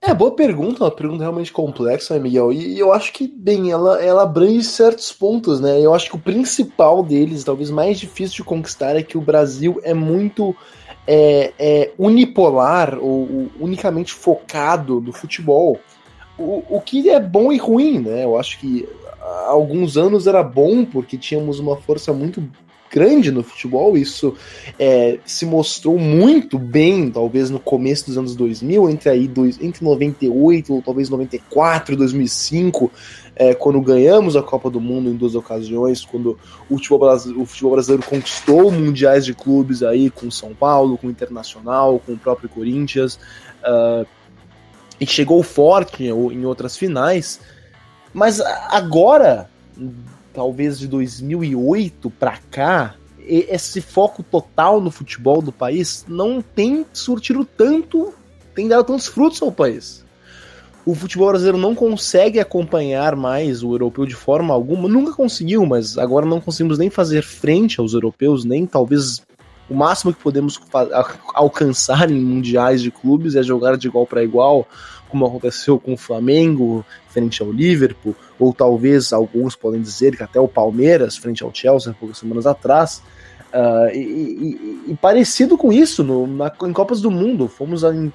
É, 0.02 0.14
boa 0.14 0.32
pergunta, 0.32 0.86
uma 0.86 0.92
pergunta 0.92 1.24
realmente 1.24 1.52
complexa, 1.52 2.18
Miguel? 2.18 2.54
E 2.54 2.80
eu 2.80 2.94
acho 2.94 3.12
que, 3.12 3.28
bem, 3.28 3.70
ela, 3.70 4.02
ela 4.02 4.24
abrange 4.24 4.64
certos 4.64 5.12
pontos, 5.12 5.60
né? 5.60 5.80
Eu 5.82 5.94
acho 5.94 6.10
que 6.10 6.16
o 6.16 6.20
principal 6.20 7.04
deles, 7.04 7.44
talvez 7.44 7.70
mais 7.70 8.00
difícil 8.00 8.38
de 8.38 8.44
conquistar, 8.44 8.96
é 8.96 9.04
que 9.04 9.18
o 9.18 9.22
Brasil 9.22 9.82
é 9.84 9.94
muito 9.94 10.56
é, 11.06 11.54
é 11.60 11.92
unipolar 11.98 12.98
ou, 12.98 13.50
unicamente 13.60 14.14
focado 14.14 15.02
no 15.02 15.12
futebol. 15.12 15.78
O, 16.38 16.64
o 16.70 16.82
que 16.82 17.10
é 17.10 17.20
bom 17.20 17.52
e 17.52 17.58
ruim, 17.58 18.00
né? 18.00 18.24
Eu 18.24 18.38
acho 18.38 18.58
que 18.60 18.88
há 19.22 19.50
alguns 19.50 19.98
anos 19.98 20.28
era 20.28 20.42
bom 20.42 20.86
porque 20.86 21.18
tínhamos 21.18 21.60
uma 21.60 21.76
força 21.76 22.14
muito 22.14 22.42
grande 22.92 23.32
no 23.32 23.44
futebol. 23.44 23.98
Isso 23.98 24.36
é, 24.78 25.20
se 25.26 25.46
mostrou 25.46 25.98
muito 25.98 26.58
bem, 26.58 27.10
talvez 27.12 27.50
no 27.50 27.60
começo 27.60 28.08
dos 28.08 28.18
anos 28.18 28.36
2000, 28.36 28.90
entre 28.90 29.10
aí 29.10 29.28
dois, 29.28 29.60
entre 29.62 29.84
98 29.84 30.74
ou 30.74 30.82
talvez 30.82 31.10
94, 31.10 31.96
2005, 31.96 32.92
é, 33.36 33.54
quando 33.54 33.80
ganhamos 33.82 34.36
a 34.36 34.44
Copa 34.44 34.70
do 34.70 34.82
Mundo 34.82 35.10
em 35.10 35.16
duas 35.16 35.36
ocasiões, 35.36 36.04
quando 36.04 36.38
o 36.70 36.76
futebol, 36.76 37.00
brasileiro, 37.00 37.42
o 37.42 37.46
futebol 37.46 37.72
brasileiro 37.72 38.06
conquistou 38.06 38.72
mundiais 38.72 39.26
de 39.26 39.34
clubes 39.34 39.84
aí 39.84 40.10
com 40.10 40.30
São 40.30 40.54
Paulo, 40.54 40.98
com 40.98 41.08
o 41.08 41.12
Internacional, 41.12 42.00
com 42.06 42.14
o 42.14 42.18
próprio 42.18 42.50
Corinthians, 42.50 43.20
uh, 43.64 44.06
e 45.00 45.06
chegou 45.08 45.42
forte 45.42 46.04
em 46.04 46.46
outras 46.46 46.76
finais. 46.76 47.40
Mas 48.14 48.42
agora, 48.42 49.50
talvez 50.40 50.80
de 50.80 50.88
2008 50.88 52.10
para 52.12 52.38
cá, 52.50 52.96
esse 53.28 53.82
foco 53.82 54.24
total 54.24 54.80
no 54.80 54.90
futebol 54.90 55.42
do 55.42 55.52
país 55.52 56.06
não 56.08 56.42
tem 56.42 56.86
surtido 56.94 57.44
tanto, 57.44 58.14
tem 58.56 58.66
dado 58.66 58.86
tantos 58.86 59.08
frutos 59.08 59.42
ao 59.42 59.52
país. 59.52 60.06
O 60.86 60.96
futebol 60.96 61.28
brasileiro 61.28 61.58
não 61.58 61.76
consegue 61.76 62.40
acompanhar 62.40 63.18
mais 63.18 63.62
o 63.62 63.74
europeu 63.74 64.06
de 64.06 64.16
forma 64.16 64.54
alguma, 64.54 64.88
nunca 64.88 65.12
conseguiu, 65.12 65.66
mas 65.66 65.98
agora 65.98 66.26
não 66.26 66.40
conseguimos 66.40 66.78
nem 66.78 66.90
fazer 66.90 67.22
frente 67.22 67.82
aos 67.82 67.92
europeus, 67.92 68.46
nem 68.46 68.66
talvez 68.66 69.22
o 69.70 69.76
máximo 69.76 70.14
que 70.14 70.24
podemos 70.24 70.58
alcançar 71.34 72.10
em 72.10 72.22
mundiais 72.22 72.82
de 72.82 72.92
clubes 72.92 73.36
é 73.36 73.44
jogar 73.44 73.76
de 73.76 73.88
igual 73.88 74.08
para 74.08 74.24
igual, 74.24 74.66
como 75.10 75.26
aconteceu 75.26 75.80
com 75.80 75.94
o 75.94 75.98
Flamengo 75.98 76.86
frente 77.10 77.42
ao 77.42 77.52
Liverpool, 77.52 78.16
ou 78.40 78.54
talvez 78.54 79.12
alguns 79.12 79.56
podem 79.56 79.82
dizer 79.82 80.16
que 80.16 80.24
até 80.24 80.40
o 80.40 80.48
Palmeiras 80.48 81.18
frente 81.18 81.44
ao 81.44 81.54
Chelsea 81.54 81.96
poucas 82.00 82.18
semanas 82.18 82.46
atrás. 82.46 83.02
Uh, 83.52 83.90
e, 83.96 84.00
e, 84.00 84.92
e, 84.92 84.96
parecido 84.96 85.58
com 85.58 85.74
isso 85.74 86.04
no, 86.04 86.28
na, 86.28 86.52
em 86.64 86.72
Copas 86.72 87.02
do 87.02 87.10
Mundo, 87.10 87.48
fomos 87.48 87.84
em 87.84 88.14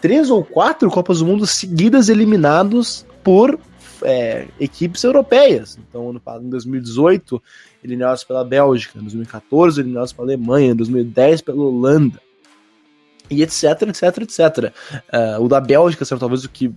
três 0.00 0.30
ou 0.30 0.42
quatro 0.42 0.90
Copas 0.90 1.18
do 1.18 1.26
Mundo 1.26 1.46
seguidas 1.46 2.08
eliminados 2.08 3.04
por 3.22 3.58
é, 4.02 4.46
equipes 4.58 5.04
europeias. 5.04 5.78
Então, 5.78 6.18
em 6.40 6.48
2018, 6.48 7.42
eliminados 7.84 8.24
pela 8.24 8.42
Bélgica, 8.42 8.98
em 8.98 9.02
2014, 9.02 9.80
eliminados 9.80 10.12
pela 10.12 10.28
Alemanha, 10.28 10.72
em 10.72 10.76
2010 10.76 11.42
pela 11.42 11.62
Holanda 11.62 12.18
e 13.30 13.42
etc, 13.42 13.82
etc, 13.88 14.18
etc. 14.18 14.72
Uh, 15.12 15.42
o 15.44 15.48
da 15.48 15.60
Bélgica 15.60 16.04
será 16.04 16.18
talvez 16.18 16.44
o 16.44 16.48
que 16.48 16.74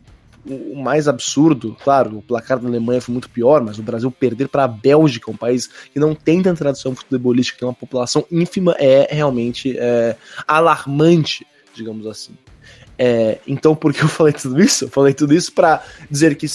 o 0.47 0.75
mais 0.75 1.07
absurdo, 1.07 1.75
claro, 1.83 2.19
o 2.19 2.21
placar 2.21 2.59
da 2.59 2.67
Alemanha 2.67 3.01
foi 3.01 3.11
muito 3.11 3.29
pior, 3.29 3.63
mas 3.63 3.79
o 3.79 3.83
Brasil 3.83 4.11
perder 4.11 4.47
para 4.47 4.65
a 4.65 4.67
Bélgica, 4.67 5.31
um 5.31 5.35
país 5.35 5.67
que 5.91 5.99
não 5.99 6.13
tem 6.13 6.41
tanta 6.41 6.59
tradição 6.59 6.95
futebolística, 6.95 7.57
tem 7.57 7.67
uma 7.67 7.73
população 7.73 8.23
ínfima, 8.31 8.75
é 8.77 9.07
realmente 9.09 9.75
é, 9.77 10.15
alarmante, 10.47 11.47
digamos 11.73 12.05
assim. 12.05 12.33
É, 12.97 13.39
então, 13.47 13.75
por 13.75 13.91
que 13.91 14.03
eu 14.03 14.07
falei 14.07 14.33
tudo 14.33 14.61
isso? 14.61 14.85
Eu 14.85 14.89
falei 14.89 15.13
tudo 15.13 15.33
isso 15.33 15.51
para 15.51 15.83
dizer 16.09 16.35
que 16.35 16.45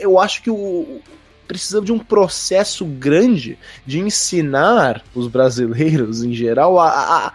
eu 0.00 0.18
acho 0.18 0.42
que 0.42 0.50
o, 0.50 1.00
precisamos 1.46 1.86
de 1.86 1.92
um 1.92 1.98
processo 1.98 2.84
grande 2.84 3.58
de 3.86 4.00
ensinar 4.00 5.04
os 5.14 5.28
brasileiros, 5.28 6.22
em 6.22 6.32
geral, 6.32 6.80
a, 6.80 6.88
a 6.88 7.32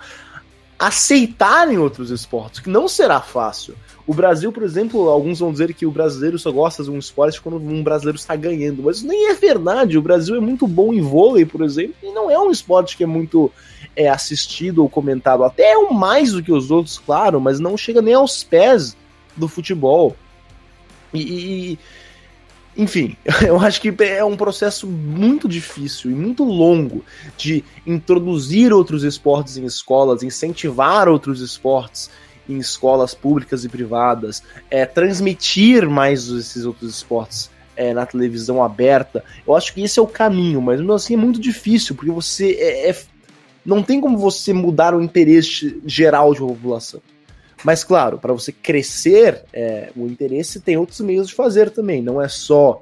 aceitarem 0.80 1.78
outros 1.78 2.10
esportes, 2.10 2.62
que 2.62 2.70
não 2.70 2.88
será 2.88 3.20
fácil. 3.20 3.76
O 4.08 4.14
Brasil, 4.14 4.52
por 4.52 4.64
exemplo, 4.64 5.10
alguns 5.10 5.40
vão 5.40 5.52
dizer 5.52 5.74
que 5.74 5.86
o 5.86 5.92
brasileiro 5.92 6.40
só 6.40 6.52
gosta 6.52 6.84
de 6.84 6.90
um 6.90 6.98
esporte 6.98 7.40
quando 7.40 7.58
um 7.58 7.84
brasileiro 7.84 8.18
está 8.18 8.36
ganhando, 8.36 8.82
mas 8.82 9.04
nem 9.04 9.30
é 9.30 9.34
verdade. 9.36 9.98
O 9.98 10.02
Brasil 10.02 10.36
é 10.36 10.40
muito 10.40 10.66
bom 10.66 10.94
em 10.94 11.02
vôlei, 11.02 11.46
por 11.46 11.62
exemplo, 11.62 11.96
e 12.02 12.12
não 12.12 12.32
é 12.32 12.40
um 12.40 12.50
esporte 12.50 12.96
que 12.96 13.04
é 13.04 13.06
muito 13.06 13.52
é, 13.96 14.10
assistido 14.10 14.82
ou 14.82 14.90
comentado. 14.90 15.44
Até 15.44 15.74
é 15.74 15.78
um 15.78 15.94
mais 15.94 16.32
do 16.32 16.42
que 16.42 16.52
os 16.52 16.72
outros, 16.72 16.98
claro, 16.98 17.40
mas 17.42 17.60
não 17.60 17.78
chega 17.78 18.02
nem 18.02 18.14
aos 18.14 18.44
pés 18.44 18.96
do 19.36 19.48
futebol. 19.48 20.16
E, 21.14 21.22
e 21.74 21.80
enfim, 22.80 23.18
eu 23.46 23.60
acho 23.60 23.82
que 23.82 23.94
é 24.04 24.24
um 24.24 24.38
processo 24.38 24.88
muito 24.88 25.50
difícil 25.50 26.10
e 26.10 26.14
muito 26.16 26.46
longo 26.46 27.04
de 27.38 27.62
introduzir 27.86 28.72
outros 28.72 29.04
esportes 29.04 29.58
em 29.58 29.66
escolas, 29.66 30.24
incentivar 30.24 31.10
outros 31.10 31.42
esportes 31.42 32.10
em 32.48 32.58
escolas 32.58 33.14
públicas 33.14 33.66
e 33.66 33.70
privadas, 33.70 34.42
é, 34.72 34.86
transmitir 34.86 35.90
mais 35.90 36.30
esses 36.30 36.66
outros 36.66 36.96
esportes 36.96 37.52
é, 37.76 37.94
na 37.94 38.06
televisão 38.06 38.64
aberta. 38.64 39.26
Eu 39.46 39.56
acho 39.56 39.74
que 39.74 39.84
esse 39.84 40.00
é 40.00 40.02
o 40.02 40.08
caminho, 40.08 40.62
mas 40.62 40.80
mesmo 40.80 40.94
assim 40.94 41.16
é 41.16 41.18
muito 41.18 41.40
difícil, 41.40 41.96
porque 41.96 42.12
você 42.12 42.52
é, 42.54 42.90
é 42.90 42.98
não 43.66 43.84
tem 43.84 44.00
como 44.00 44.18
você 44.18 44.54
mudar 44.54 44.96
o 44.96 45.02
interesse 45.02 45.82
geral 45.86 46.34
de 46.34 46.42
uma 46.42 46.54
população. 46.54 47.02
Mas, 47.64 47.84
claro, 47.84 48.18
para 48.18 48.34
você 48.34 48.52
crescer 48.52 49.44
é, 49.52 49.92
o 49.96 50.06
interesse, 50.08 50.60
tem 50.60 50.78
outros 50.78 51.00
meios 51.02 51.28
de 51.28 51.36
fazer 51.36 51.70
também. 51.70 52.02
Não 52.02 52.22
é 52.22 52.28
só. 52.28 52.82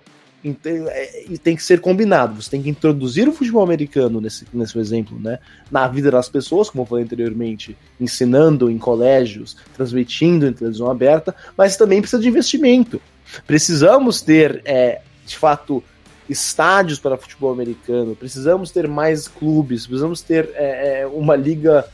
É, 0.65 1.25
e 1.29 1.37
tem 1.37 1.55
que 1.55 1.63
ser 1.63 1.81
combinado. 1.81 2.41
Você 2.41 2.49
tem 2.49 2.61
que 2.61 2.69
introduzir 2.69 3.27
o 3.27 3.33
futebol 3.33 3.63
americano, 3.63 4.21
nesse, 4.21 4.45
nesse 4.53 4.77
exemplo, 4.77 5.19
né, 5.19 5.39
na 5.69 5.87
vida 5.87 6.11
das 6.11 6.29
pessoas, 6.29 6.69
como 6.69 6.83
eu 6.83 6.87
falei 6.87 7.03
anteriormente, 7.03 7.75
ensinando 7.99 8.69
em 8.69 8.77
colégios, 8.77 9.57
transmitindo 9.75 10.47
em 10.47 10.53
televisão 10.53 10.89
aberta, 10.89 11.35
mas 11.57 11.75
também 11.75 12.01
precisa 12.01 12.21
de 12.21 12.29
investimento. 12.29 13.01
Precisamos 13.45 14.21
ter, 14.21 14.61
é, 14.63 15.01
de 15.25 15.37
fato, 15.37 15.83
estádios 16.29 16.99
para 16.99 17.17
futebol 17.17 17.51
americano, 17.51 18.15
precisamos 18.15 18.71
ter 18.71 18.87
mais 18.87 19.27
clubes, 19.27 19.87
precisamos 19.87 20.21
ter 20.21 20.49
é, 20.53 21.01
é 21.01 21.07
uma 21.07 21.35
liga 21.35 21.85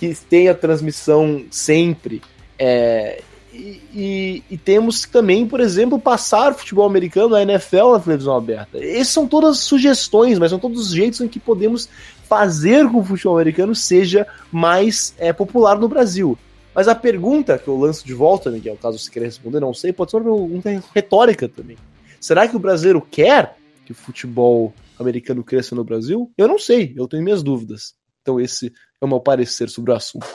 que 0.00 0.14
tenha 0.14 0.54
transmissão 0.54 1.44
sempre. 1.50 2.22
É, 2.58 3.22
e, 3.52 3.82
e, 3.92 4.44
e, 4.50 4.56
temos 4.56 5.04
também, 5.04 5.46
por 5.46 5.60
exemplo, 5.60 5.98
passar 5.98 6.54
futebol 6.54 6.86
americano 6.86 7.30
na 7.30 7.42
NFL 7.42 7.92
na 7.92 8.00
televisão 8.00 8.34
aberta. 8.34 8.82
Essas 8.82 9.08
são 9.08 9.28
todas 9.28 9.58
sugestões, 9.58 10.38
mas 10.38 10.50
são 10.50 10.58
todos 10.58 10.80
os 10.80 10.94
jeitos 10.94 11.20
em 11.20 11.28
que 11.28 11.38
podemos 11.38 11.86
fazer 12.26 12.86
com 12.86 12.92
que 12.92 12.98
o 12.98 13.04
futebol 13.04 13.36
americano 13.36 13.74
seja 13.74 14.26
mais 14.50 15.14
é, 15.18 15.34
popular 15.34 15.78
no 15.78 15.88
Brasil. 15.88 16.38
Mas 16.74 16.88
a 16.88 16.94
pergunta 16.94 17.58
que 17.58 17.68
eu 17.68 17.78
lanço 17.78 18.06
de 18.06 18.14
volta, 18.14 18.50
Miguel, 18.50 18.78
caso 18.80 18.98
você 18.98 19.10
queira 19.10 19.26
responder, 19.26 19.60
não 19.60 19.74
sei, 19.74 19.92
pode 19.92 20.12
ser 20.12 20.16
uma 20.16 20.24
pergunta 20.24 20.82
retórica 20.94 21.46
também. 21.46 21.76
Será 22.18 22.48
que 22.48 22.56
o 22.56 22.60
brasileiro 22.60 23.02
quer 23.02 23.54
que 23.84 23.92
o 23.92 23.94
futebol 23.94 24.72
americano 24.98 25.44
cresça 25.44 25.74
no 25.74 25.84
Brasil? 25.84 26.30
Eu 26.38 26.48
não 26.48 26.58
sei, 26.58 26.94
eu 26.96 27.06
tenho 27.06 27.22
minhas 27.22 27.42
dúvidas. 27.42 27.94
Então 28.22 28.40
esse 28.40 28.72
é 29.00 29.04
o 29.04 29.08
meu 29.08 29.20
parecer 29.20 29.68
sobre 29.68 29.92
o 29.92 29.94
assunto. 29.94 30.26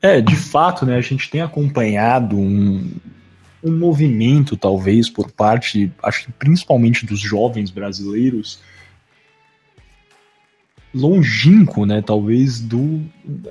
É, 0.00 0.20
de 0.20 0.36
fato, 0.36 0.84
né, 0.84 0.96
a 0.96 1.00
gente 1.00 1.30
tem 1.30 1.40
acompanhado 1.40 2.36
um, 2.36 2.90
um 3.62 3.76
movimento, 3.76 4.56
talvez, 4.56 5.08
por 5.08 5.30
parte, 5.30 5.90
acho 6.02 6.26
que 6.26 6.32
principalmente 6.32 7.06
dos 7.06 7.20
jovens 7.20 7.70
brasileiros, 7.70 8.58
longínquo, 10.94 11.86
né, 11.86 12.02
talvez, 12.02 12.60
do, 12.60 13.00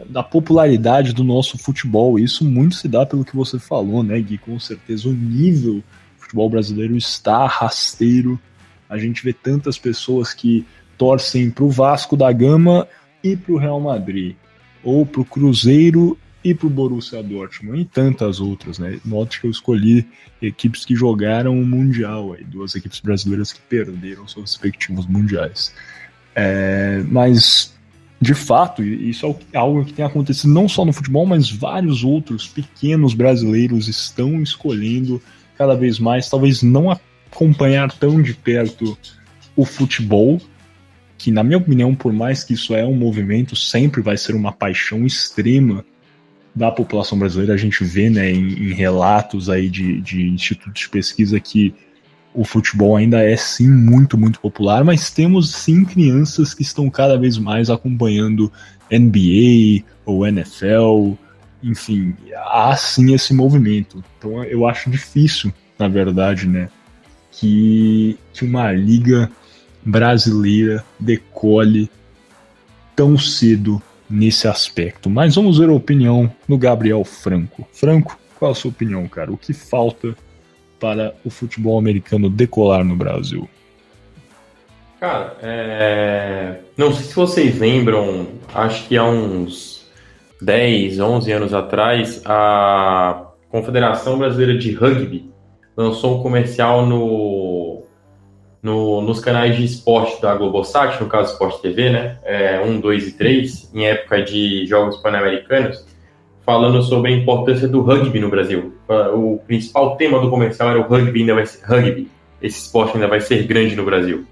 da 0.09 0.21
popularidade 0.21 1.13
do 1.13 1.23
nosso 1.23 1.57
futebol. 1.57 2.19
Isso 2.19 2.45
muito 2.45 2.75
se 2.75 2.87
dá 2.87 3.05
pelo 3.05 3.25
que 3.25 3.35
você 3.35 3.57
falou, 3.57 4.03
né, 4.03 4.19
Gui? 4.19 4.37
Com 4.37 4.59
certeza 4.59 5.09
o 5.09 5.13
nível 5.13 5.75
do 5.75 5.83
futebol 6.19 6.49
brasileiro 6.49 6.95
está 6.95 7.47
rasteiro. 7.47 8.39
A 8.87 8.97
gente 8.97 9.23
vê 9.23 9.33
tantas 9.33 9.77
pessoas 9.77 10.33
que 10.33 10.67
torcem 10.97 11.49
para 11.49 11.63
o 11.63 11.69
Vasco 11.69 12.15
da 12.15 12.31
Gama 12.31 12.87
e 13.23 13.35
para 13.35 13.53
o 13.53 13.57
Real 13.57 13.79
Madrid, 13.79 14.35
ou 14.83 15.05
para 15.05 15.21
o 15.21 15.25
Cruzeiro 15.25 16.17
e 16.43 16.53
para 16.53 16.67
o 16.67 16.69
Borussia 16.69 17.21
Dortmund, 17.21 17.81
e 17.81 17.85
tantas 17.85 18.39
outras, 18.39 18.79
né? 18.79 18.99
Note 19.05 19.39
que 19.39 19.47
eu 19.47 19.51
escolhi 19.51 20.07
equipes 20.41 20.83
que 20.83 20.95
jogaram 20.95 21.59
o 21.59 21.65
Mundial, 21.65 22.33
aí, 22.33 22.43
duas 22.43 22.73
equipes 22.73 22.99
brasileiras 22.99 23.53
que 23.53 23.61
perderam 23.61 24.27
seus 24.27 24.51
respectivos 24.51 25.05
mundiais. 25.05 25.73
É, 26.35 27.03
mas, 27.07 27.75
de 28.19 28.33
fato, 28.33 28.83
isso 28.83 29.35
é 29.53 29.57
algo 29.57 29.85
que 29.85 29.93
tem 29.93 30.03
acontecido 30.03 30.51
não 30.51 30.67
só 30.67 30.83
no 30.83 30.93
futebol, 30.93 31.25
mas 31.25 31.49
vários 31.51 32.03
outros 32.03 32.47
pequenos 32.47 33.13
brasileiros 33.13 33.87
estão 33.87 34.41
escolhendo 34.41 35.21
cada 35.57 35.75
vez 35.75 35.99
mais, 35.99 36.27
talvez 36.27 36.63
não 36.63 36.89
acompanhar 36.89 37.91
tão 37.91 38.19
de 38.19 38.33
perto 38.33 38.97
o 39.55 39.63
futebol, 39.63 40.41
que, 41.21 41.29
na 41.29 41.43
minha 41.43 41.59
opinião, 41.59 41.93
por 41.93 42.11
mais 42.11 42.43
que 42.43 42.55
isso 42.55 42.73
é 42.73 42.83
um 42.83 42.95
movimento, 42.95 43.55
sempre 43.55 44.01
vai 44.01 44.17
ser 44.17 44.33
uma 44.33 44.51
paixão 44.51 45.05
extrema 45.05 45.85
da 46.55 46.71
população 46.71 47.15
brasileira. 47.17 47.53
A 47.53 47.57
gente 47.57 47.83
vê 47.83 48.09
né, 48.09 48.31
em, 48.31 48.71
em 48.71 48.73
relatos 48.73 49.47
aí 49.47 49.69
de, 49.69 50.01
de 50.01 50.27
institutos 50.27 50.81
de 50.81 50.89
pesquisa 50.89 51.39
que 51.39 51.75
o 52.33 52.43
futebol 52.43 52.95
ainda 52.95 53.21
é 53.21 53.37
sim 53.37 53.69
muito, 53.69 54.17
muito 54.17 54.39
popular, 54.39 54.83
mas 54.83 55.11
temos 55.11 55.51
sim 55.51 55.85
crianças 55.85 56.55
que 56.55 56.63
estão 56.63 56.89
cada 56.89 57.15
vez 57.19 57.37
mais 57.37 57.69
acompanhando 57.69 58.51
NBA 58.91 59.85
ou 60.03 60.25
NFL, 60.25 61.13
enfim, 61.61 62.15
há 62.35 62.75
sim 62.75 63.13
esse 63.13 63.31
movimento. 63.31 64.03
Então 64.17 64.43
eu 64.43 64.65
acho 64.65 64.89
difícil, 64.89 65.53
na 65.77 65.87
verdade, 65.87 66.47
né, 66.47 66.67
que, 67.31 68.17
que 68.33 68.43
uma 68.43 68.71
liga 68.71 69.29
brasileira 69.83 70.83
decole 70.99 71.89
tão 72.95 73.17
cedo 73.17 73.81
nesse 74.09 74.47
aspecto. 74.47 75.09
Mas 75.09 75.35
vamos 75.35 75.57
ver 75.57 75.69
a 75.69 75.73
opinião 75.73 76.31
do 76.47 76.57
Gabriel 76.57 77.03
Franco. 77.03 77.67
Franco, 77.71 78.17
qual 78.37 78.51
a 78.51 78.55
sua 78.55 78.71
opinião, 78.71 79.07
cara? 79.07 79.31
O 79.31 79.37
que 79.37 79.53
falta 79.53 80.15
para 80.79 81.15
o 81.23 81.29
futebol 81.29 81.77
americano 81.77 82.29
decolar 82.29 82.83
no 82.83 82.95
Brasil? 82.95 83.47
Cara, 84.99 85.35
é... 85.41 86.59
não 86.77 86.93
sei 86.93 87.05
se 87.05 87.15
vocês 87.15 87.57
lembram, 87.57 88.27
acho 88.53 88.87
que 88.87 88.97
há 88.97 89.03
uns 89.03 89.87
10, 90.41 90.99
11 90.99 91.31
anos 91.31 91.53
atrás, 91.53 92.21
a 92.25 93.27
Confederação 93.49 94.17
Brasileira 94.17 94.57
de 94.57 94.71
Rugby 94.71 95.31
lançou 95.75 96.19
um 96.19 96.23
comercial 96.23 96.85
no 96.85 97.60
no, 98.61 99.01
nos 99.01 99.19
canais 99.19 99.55
de 99.55 99.65
esporte 99.65 100.21
da 100.21 100.35
Globosat, 100.35 101.01
no 101.01 101.09
caso 101.09 101.33
Sport 101.33 101.61
TV, 101.61 101.89
né? 101.89 102.17
É, 102.23 102.61
1, 102.61 102.79
2 102.79 103.07
e 103.07 103.11
3, 103.13 103.71
em 103.73 103.85
época 103.85 104.21
de 104.21 104.65
Jogos 104.67 104.97
Pan-Americanos, 104.97 105.85
falando 106.45 106.81
sobre 106.83 107.11
a 107.11 107.15
importância 107.15 107.67
do 107.67 107.81
rugby 107.81 108.19
no 108.19 108.29
Brasil. 108.29 108.73
O 109.13 109.39
principal 109.47 109.95
tema 109.95 110.19
do 110.19 110.29
comercial 110.29 110.69
era 110.69 110.79
o 110.79 110.83
rugby 110.83 111.21
ainda 111.21 111.35
vai 111.35 111.45
ser 111.45 111.65
rugby. 111.65 112.07
Esse 112.41 112.59
esporte 112.59 112.95
ainda 112.95 113.07
vai 113.07 113.21
ser 113.21 113.43
grande 113.43 113.75
no 113.75 113.85
Brasil. 113.85 114.25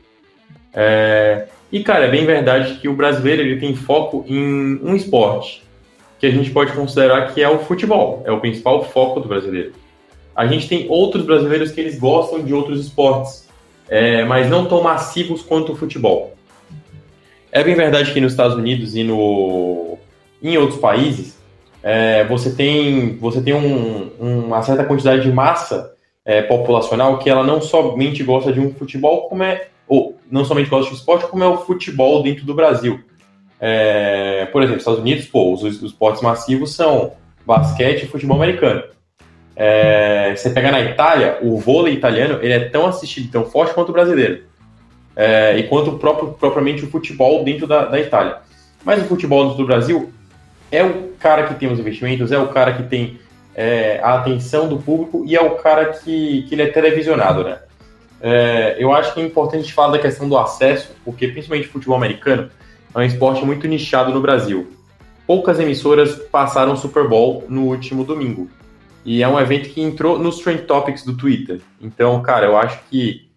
É, 0.73 1.47
e, 1.71 1.83
cara, 1.83 2.05
é 2.05 2.11
bem 2.11 2.25
verdade 2.25 2.75
que 2.75 2.87
o 2.87 2.93
brasileiro 2.93 3.41
ele 3.41 3.59
tem 3.59 3.75
foco 3.75 4.23
em 4.27 4.79
um 4.83 4.95
esporte 4.95 5.63
que 6.19 6.25
a 6.25 6.31
gente 6.31 6.51
pode 6.51 6.73
considerar 6.73 7.33
que 7.33 7.41
é 7.41 7.49
o 7.49 7.59
futebol. 7.59 8.21
É 8.25 8.31
o 8.31 8.39
principal 8.39 8.83
foco 8.83 9.19
do 9.19 9.27
brasileiro. 9.27 9.73
A 10.35 10.45
gente 10.45 10.67
tem 10.67 10.85
outros 10.89 11.25
brasileiros 11.25 11.71
que 11.71 11.79
eles 11.79 11.97
gostam 11.97 12.43
de 12.43 12.53
outros 12.53 12.79
esportes 12.79 13.48
é, 13.89 14.23
mas 14.23 14.49
não 14.49 14.65
tão 14.65 14.83
massivos 14.83 15.41
quanto 15.41 15.73
o 15.73 15.75
futebol. 15.75 16.35
É 17.51 17.63
bem 17.63 17.75
verdade 17.75 18.13
que 18.13 18.21
nos 18.21 18.33
Estados 18.33 18.55
Unidos 18.55 18.95
e 18.95 19.03
no, 19.03 19.97
em 20.41 20.55
outros 20.57 20.79
países 20.79 21.39
é, 21.81 22.23
você 22.25 22.53
tem, 22.53 23.17
você 23.17 23.41
tem 23.41 23.53
um, 23.53 24.11
uma 24.19 24.61
certa 24.61 24.83
quantidade 24.83 25.23
de 25.23 25.31
massa 25.31 25.93
é, 26.23 26.41
populacional 26.41 27.17
que 27.17 27.29
ela 27.29 27.43
não 27.43 27.61
somente 27.61 28.23
gosta 28.23 28.53
de 28.53 28.59
um 28.59 28.73
futebol, 28.73 29.27
como 29.27 29.43
é, 29.43 29.67
ou 29.87 30.17
não 30.29 30.45
somente 30.45 30.69
gosta 30.69 30.87
de 30.87 30.95
um 30.95 30.97
esporte, 30.97 31.27
como 31.27 31.43
é 31.43 31.47
o 31.47 31.57
futebol 31.57 32.21
dentro 32.21 32.45
do 32.45 32.53
Brasil. 32.53 32.99
É, 33.59 34.45
por 34.51 34.61
exemplo, 34.61 34.79
Estados 34.79 34.99
Unidos, 34.99 35.25
pô, 35.25 35.51
os, 35.53 35.63
os 35.63 35.81
esportes 35.81 36.21
massivos 36.21 36.75
são 36.75 37.13
basquete 37.45 38.03
e 38.03 38.07
futebol 38.07 38.37
americano. 38.37 38.83
É, 39.61 40.33
você 40.33 40.49
pega 40.51 40.71
na 40.71 40.79
Itália, 40.79 41.37
o 41.41 41.57
vôlei 41.59 41.93
italiano 41.93 42.39
ele 42.41 42.53
é 42.53 42.69
tão 42.69 42.85
assistido, 42.85 43.29
tão 43.29 43.43
forte 43.43 43.73
quanto 43.73 43.89
o 43.89 43.91
brasileiro. 43.91 44.43
É, 45.13 45.57
e 45.57 45.63
quanto 45.63 45.97
próprio, 45.97 46.29
propriamente 46.29 46.85
o 46.85 46.89
futebol 46.89 47.43
dentro 47.43 47.67
da, 47.67 47.83
da 47.83 47.99
Itália. 47.99 48.37
Mas 48.85 49.01
o 49.01 49.05
futebol 49.05 49.53
do 49.53 49.65
Brasil 49.65 50.13
é 50.71 50.81
o 50.81 51.09
cara 51.19 51.45
que 51.45 51.55
tem 51.55 51.69
os 51.69 51.77
investimentos, 51.77 52.31
é 52.31 52.39
o 52.39 52.47
cara 52.47 52.71
que 52.71 52.83
tem 52.83 53.19
é, 53.53 53.99
a 54.01 54.13
atenção 54.13 54.69
do 54.69 54.77
público 54.77 55.25
e 55.27 55.35
é 55.35 55.41
o 55.41 55.51
cara 55.55 55.87
que, 55.87 56.43
que 56.43 56.55
ele 56.55 56.61
é 56.61 56.67
televisionado, 56.67 57.43
né? 57.43 57.59
É, 58.21 58.77
eu 58.79 58.93
acho 58.93 59.13
que 59.13 59.19
é 59.19 59.25
importante 59.25 59.73
falar 59.73 59.91
da 59.91 59.99
questão 59.99 60.29
do 60.29 60.37
acesso, 60.37 60.95
porque 61.03 61.27
principalmente 61.27 61.67
o 61.67 61.71
futebol 61.71 61.97
americano 61.97 62.49
é 62.95 62.99
um 62.99 63.03
esporte 63.03 63.43
muito 63.45 63.67
nichado 63.67 64.13
no 64.13 64.21
Brasil. 64.21 64.71
Poucas 65.27 65.59
emissoras 65.59 66.15
passaram 66.15 66.77
Super 66.77 67.09
Bowl 67.09 67.43
no 67.49 67.63
último 67.65 68.05
domingo. 68.05 68.49
E 69.09 69.23
é 69.23 69.27
um 69.27 69.39
evento 69.39 69.69
que 69.69 69.81
entrou 69.81 70.19
nos 70.19 70.37
Trend 70.37 70.67
Topics 70.67 71.03
do 71.03 71.17
Twitter. 71.17 71.61
Então, 71.81 72.21
cara, 72.21 72.45
eu 72.45 72.55
acho 72.55 72.79
que, 72.91 73.27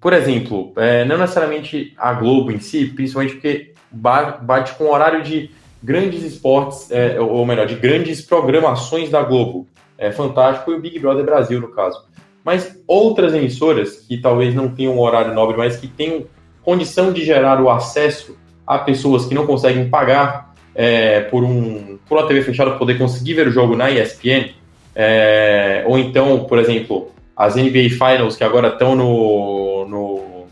por 0.00 0.12
exemplo, 0.12 0.72
é, 0.76 1.04
não 1.04 1.18
necessariamente 1.18 1.92
a 1.98 2.12
Globo 2.12 2.52
em 2.52 2.60
si, 2.60 2.86
principalmente 2.86 3.34
porque 3.34 3.74
bate 3.90 4.76
com 4.76 4.84
o 4.84 4.92
horário 4.92 5.24
de 5.24 5.50
grandes 5.82 6.22
esportes, 6.22 6.92
é, 6.92 7.20
ou 7.20 7.44
melhor, 7.44 7.66
de 7.66 7.74
grandes 7.74 8.22
programações 8.22 9.10
da 9.10 9.20
Globo. 9.20 9.66
É 9.98 10.12
fantástico 10.12 10.70
e 10.70 10.74
o 10.76 10.80
Big 10.80 10.96
Brother 11.00 11.24
Brasil, 11.24 11.60
no 11.60 11.72
caso. 11.72 12.04
Mas 12.44 12.80
outras 12.86 13.34
emissoras, 13.34 13.96
que 13.96 14.18
talvez 14.18 14.54
não 14.54 14.68
tenham 14.68 14.94
um 14.94 15.00
horário 15.00 15.34
nobre, 15.34 15.56
mas 15.56 15.76
que 15.76 15.88
tenham 15.88 16.24
condição 16.62 17.12
de 17.12 17.24
gerar 17.24 17.60
o 17.60 17.68
acesso 17.68 18.38
a 18.64 18.78
pessoas 18.78 19.26
que 19.26 19.34
não 19.34 19.44
conseguem 19.44 19.90
pagar 19.90 20.54
é, 20.72 21.22
por, 21.22 21.42
um, 21.42 21.98
por 22.08 22.16
uma 22.16 22.28
TV 22.28 22.42
fechada 22.42 22.78
poder 22.78 22.96
conseguir 22.96 23.34
ver 23.34 23.48
o 23.48 23.50
jogo 23.50 23.74
na 23.74 23.90
ESPN, 23.90 24.54
é, 24.98 25.84
ou 25.86 25.98
então, 25.98 26.44
por 26.44 26.58
exemplo, 26.58 27.12
as 27.36 27.54
NBA 27.54 27.90
Finals 27.90 28.34
que 28.34 28.42
agora 28.42 28.68
estão 28.68 28.96
no, 28.96 29.86
no, 29.86 30.46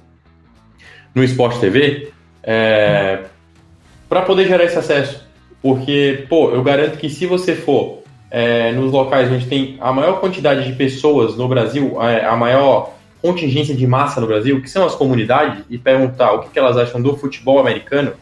no 1.15 1.25
Sport 1.25 1.59
TV, 1.59 2.11
é, 2.43 3.21
para 4.07 4.21
poder 4.21 4.47
gerar 4.47 4.65
esse 4.65 4.79
acesso. 4.79 5.25
Porque, 5.63 6.27
pô, 6.29 6.51
eu 6.51 6.63
garanto 6.63 6.99
que 6.99 7.09
se 7.09 7.25
você 7.25 7.55
for 7.55 8.03
é, 8.31 8.71
nos 8.73 8.93
locais 8.93 9.33
onde 9.33 9.47
tem 9.47 9.79
a 9.81 9.91
maior 9.91 10.21
quantidade 10.21 10.67
de 10.67 10.75
pessoas 10.75 11.39
no 11.39 11.49
Brasil, 11.49 11.99
a, 11.99 12.33
a 12.33 12.37
maior 12.37 12.93
contingência 13.23 13.75
de 13.75 13.87
massa 13.87 14.21
no 14.21 14.27
Brasil, 14.27 14.61
que 14.61 14.69
são 14.69 14.85
as 14.85 14.95
comunidades, 14.95 15.65
e 15.71 15.79
perguntar 15.79 16.33
o 16.33 16.43
que, 16.43 16.51
que 16.51 16.59
elas 16.59 16.77
acham 16.77 17.01
do 17.01 17.17
futebol 17.17 17.59
americano, 17.59 18.13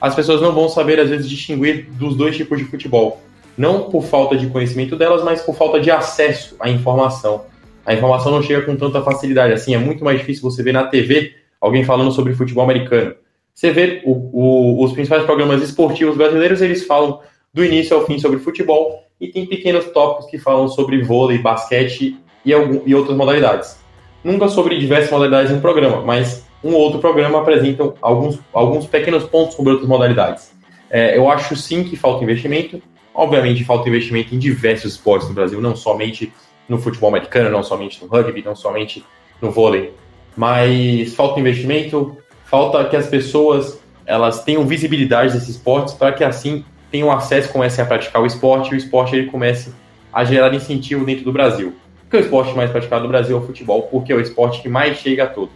as 0.00 0.14
pessoas 0.14 0.40
não 0.40 0.52
vão 0.52 0.68
saber, 0.68 1.00
às 1.00 1.10
vezes, 1.10 1.28
distinguir 1.28 1.88
dos 1.90 2.14
dois 2.14 2.36
tipos 2.36 2.58
de 2.58 2.64
futebol 2.64 3.20
não 3.56 3.90
por 3.90 4.04
falta 4.04 4.36
de 4.36 4.46
conhecimento 4.48 4.96
delas, 4.96 5.22
mas 5.22 5.42
por 5.42 5.54
falta 5.54 5.80
de 5.80 5.90
acesso 5.90 6.56
à 6.58 6.68
informação. 6.68 7.44
A 7.84 7.94
informação 7.94 8.32
não 8.32 8.42
chega 8.42 8.62
com 8.62 8.76
tanta 8.76 9.02
facilidade. 9.02 9.52
Assim, 9.52 9.74
é 9.74 9.78
muito 9.78 10.04
mais 10.04 10.18
difícil 10.18 10.42
você 10.42 10.62
ver 10.62 10.72
na 10.72 10.84
TV 10.84 11.32
alguém 11.60 11.84
falando 11.84 12.12
sobre 12.12 12.34
futebol 12.34 12.64
americano. 12.64 13.14
Você 13.54 13.70
vê 13.70 14.02
o, 14.04 14.12
o, 14.12 14.84
os 14.84 14.92
principais 14.92 15.24
programas 15.24 15.62
esportivos 15.62 16.16
brasileiros, 16.16 16.62
eles 16.62 16.84
falam 16.86 17.20
do 17.52 17.64
início 17.64 17.96
ao 17.96 18.06
fim 18.06 18.18
sobre 18.18 18.38
futebol 18.38 19.04
e 19.20 19.28
tem 19.28 19.46
pequenos 19.46 19.84
tópicos 19.86 20.30
que 20.30 20.38
falam 20.38 20.68
sobre 20.68 21.02
vôlei, 21.02 21.38
basquete 21.38 22.16
e, 22.44 22.52
algum, 22.52 22.80
e 22.86 22.94
outras 22.94 23.16
modalidades. 23.16 23.78
Nunca 24.24 24.48
sobre 24.48 24.78
diversas 24.78 25.10
modalidades 25.10 25.52
em 25.52 25.56
um 25.56 25.60
programa, 25.60 26.02
mas 26.02 26.44
um 26.64 26.74
outro 26.74 26.98
programa 26.98 27.40
apresenta 27.40 27.92
alguns, 28.00 28.38
alguns 28.52 28.86
pequenos 28.86 29.24
pontos 29.24 29.54
sobre 29.54 29.72
outras 29.72 29.88
modalidades. 29.88 30.52
É, 30.90 31.16
eu 31.16 31.28
acho 31.30 31.56
sim 31.56 31.84
que 31.84 31.96
falta 31.96 32.24
investimento, 32.24 32.80
Obviamente, 33.14 33.64
falta 33.64 33.88
investimento 33.88 34.34
em 34.34 34.38
diversos 34.38 34.92
esportes 34.92 35.28
no 35.28 35.34
Brasil, 35.34 35.60
não 35.60 35.76
somente 35.76 36.32
no 36.68 36.78
futebol 36.78 37.10
americano, 37.10 37.50
não 37.50 37.62
somente 37.62 38.02
no 38.02 38.08
rugby, 38.08 38.42
não 38.42 38.56
somente 38.56 39.04
no 39.40 39.50
vôlei, 39.50 39.92
mas 40.36 41.14
falta 41.14 41.38
investimento, 41.38 42.16
falta 42.44 42.84
que 42.88 42.96
as 42.96 43.06
pessoas 43.06 43.80
elas 44.06 44.42
tenham 44.42 44.66
visibilidade 44.66 45.32
desses 45.32 45.50
esportes 45.50 45.94
para 45.94 46.12
que 46.12 46.24
assim 46.24 46.64
tenham 46.90 47.10
acesso, 47.10 47.50
comecem 47.50 47.82
a 47.82 47.86
praticar 47.86 48.22
o 48.22 48.26
esporte 48.26 48.72
e 48.72 48.74
o 48.74 48.76
esporte 48.76 49.16
ele 49.16 49.30
comece 49.30 49.72
a 50.12 50.24
gerar 50.24 50.52
incentivo 50.54 51.04
dentro 51.04 51.24
do 51.24 51.32
Brasil. 51.32 51.74
Porque 52.02 52.16
o 52.16 52.20
esporte 52.20 52.54
mais 52.54 52.70
praticado 52.70 53.04
no 53.04 53.08
Brasil 53.08 53.36
é 53.36 53.40
o 53.40 53.46
futebol, 53.46 53.82
porque 53.84 54.12
é 54.12 54.16
o 54.16 54.20
esporte 54.20 54.60
que 54.60 54.68
mais 54.68 54.98
chega 54.98 55.24
a 55.24 55.26
todos. 55.26 55.54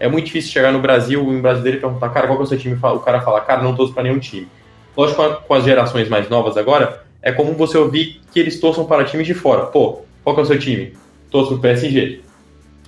É 0.00 0.08
muito 0.08 0.26
difícil 0.26 0.50
chegar 0.50 0.72
no 0.72 0.78
Brasil, 0.78 1.22
um 1.22 1.42
brasileiro 1.42 1.80
perguntar, 1.80 2.08
cara, 2.10 2.26
qual 2.26 2.38
é 2.38 2.42
o 2.42 2.46
seu 2.46 2.56
time? 2.56 2.78
O 2.80 3.00
cara 3.00 3.20
fala, 3.20 3.40
cara, 3.40 3.62
não 3.62 3.74
torço 3.74 3.92
para 3.92 4.04
nenhum 4.04 4.18
time. 4.18 4.48
Lógico, 4.98 5.42
com 5.46 5.54
as 5.54 5.64
gerações 5.64 6.08
mais 6.08 6.28
novas 6.28 6.56
agora, 6.56 7.04
é 7.22 7.30
comum 7.30 7.54
você 7.54 7.78
ouvir 7.78 8.20
que 8.32 8.40
eles 8.40 8.58
torçam 8.58 8.84
para 8.84 9.04
times 9.04 9.26
de 9.26 9.34
fora. 9.34 9.66
Pô, 9.66 10.00
qual 10.24 10.34
que 10.34 10.40
é 10.40 10.44
o 10.44 10.46
seu 10.46 10.58
time? 10.58 10.92
Torço 11.30 11.52
pro 11.52 11.60
PSG. 11.60 12.20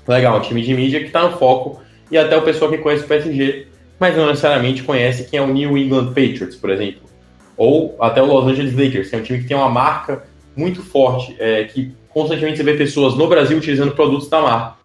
Legal, 0.09 0.37
um 0.37 0.40
time 0.40 0.61
de 0.61 0.75
mídia 0.75 0.99
que 0.99 1.07
está 1.07 1.23
no 1.23 1.38
foco 1.38 1.81
e 2.11 2.18
até 2.18 2.37
o 2.37 2.42
pessoal 2.42 2.70
que 2.70 2.79
conhece 2.79 3.05
o 3.05 3.07
PSG 3.07 3.70
mas 4.01 4.16
não 4.16 4.27
necessariamente 4.27 4.83
conhece 4.83 5.25
quem 5.25 5.38
é 5.38 5.42
o 5.42 5.46
New 5.46 5.77
England 5.77 6.07
Patriots, 6.07 6.57
por 6.57 6.70
exemplo. 6.70 7.03
Ou 7.55 7.94
até 8.01 8.23
o 8.23 8.25
Los 8.25 8.51
Angeles 8.51 8.75
Lakers, 8.75 9.11
que 9.11 9.14
é 9.14 9.18
um 9.18 9.23
time 9.23 9.40
que 9.40 9.46
tem 9.46 9.57
uma 9.57 9.68
marca 9.68 10.25
muito 10.57 10.83
forte, 10.83 11.37
é, 11.38 11.64
que 11.64 11.94
constantemente 12.09 12.57
você 12.57 12.62
vê 12.62 12.75
pessoas 12.75 13.14
no 13.14 13.29
Brasil 13.29 13.59
utilizando 13.59 13.92
produtos 13.92 14.29
da 14.31 14.40
marca. 14.40 14.77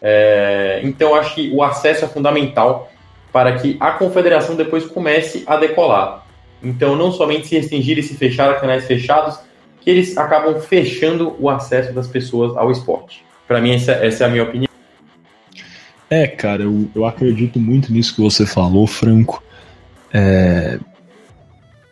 É, 0.00 0.80
então, 0.82 1.14
acho 1.14 1.34
que 1.34 1.50
o 1.54 1.62
acesso 1.62 2.06
é 2.06 2.08
fundamental 2.08 2.90
para 3.30 3.58
que 3.58 3.76
a 3.78 3.90
confederação 3.90 4.56
depois 4.56 4.86
comece 4.86 5.44
a 5.46 5.56
decolar. 5.56 6.25
Então, 6.62 6.96
não 6.96 7.12
somente 7.12 7.46
se 7.46 7.56
restringir 7.56 7.98
e 7.98 8.02
se 8.02 8.14
fechar 8.14 8.50
a 8.50 8.54
canais 8.54 8.86
fechados, 8.86 9.38
que 9.80 9.90
eles 9.90 10.16
acabam 10.16 10.60
fechando 10.60 11.36
o 11.38 11.48
acesso 11.48 11.92
das 11.92 12.08
pessoas 12.08 12.56
ao 12.56 12.70
esporte. 12.70 13.24
Para 13.46 13.60
mim, 13.60 13.72
essa, 13.72 13.92
essa, 13.92 14.24
é 14.24 14.26
a 14.26 14.30
minha 14.30 14.42
opinião. 14.42 14.68
É, 16.10 16.26
cara, 16.26 16.62
eu, 16.62 16.88
eu 16.94 17.04
acredito 17.04 17.60
muito 17.60 17.92
nisso 17.92 18.14
que 18.14 18.20
você 18.20 18.44
falou, 18.44 18.86
Franco. 18.86 19.42
É, 20.12 20.78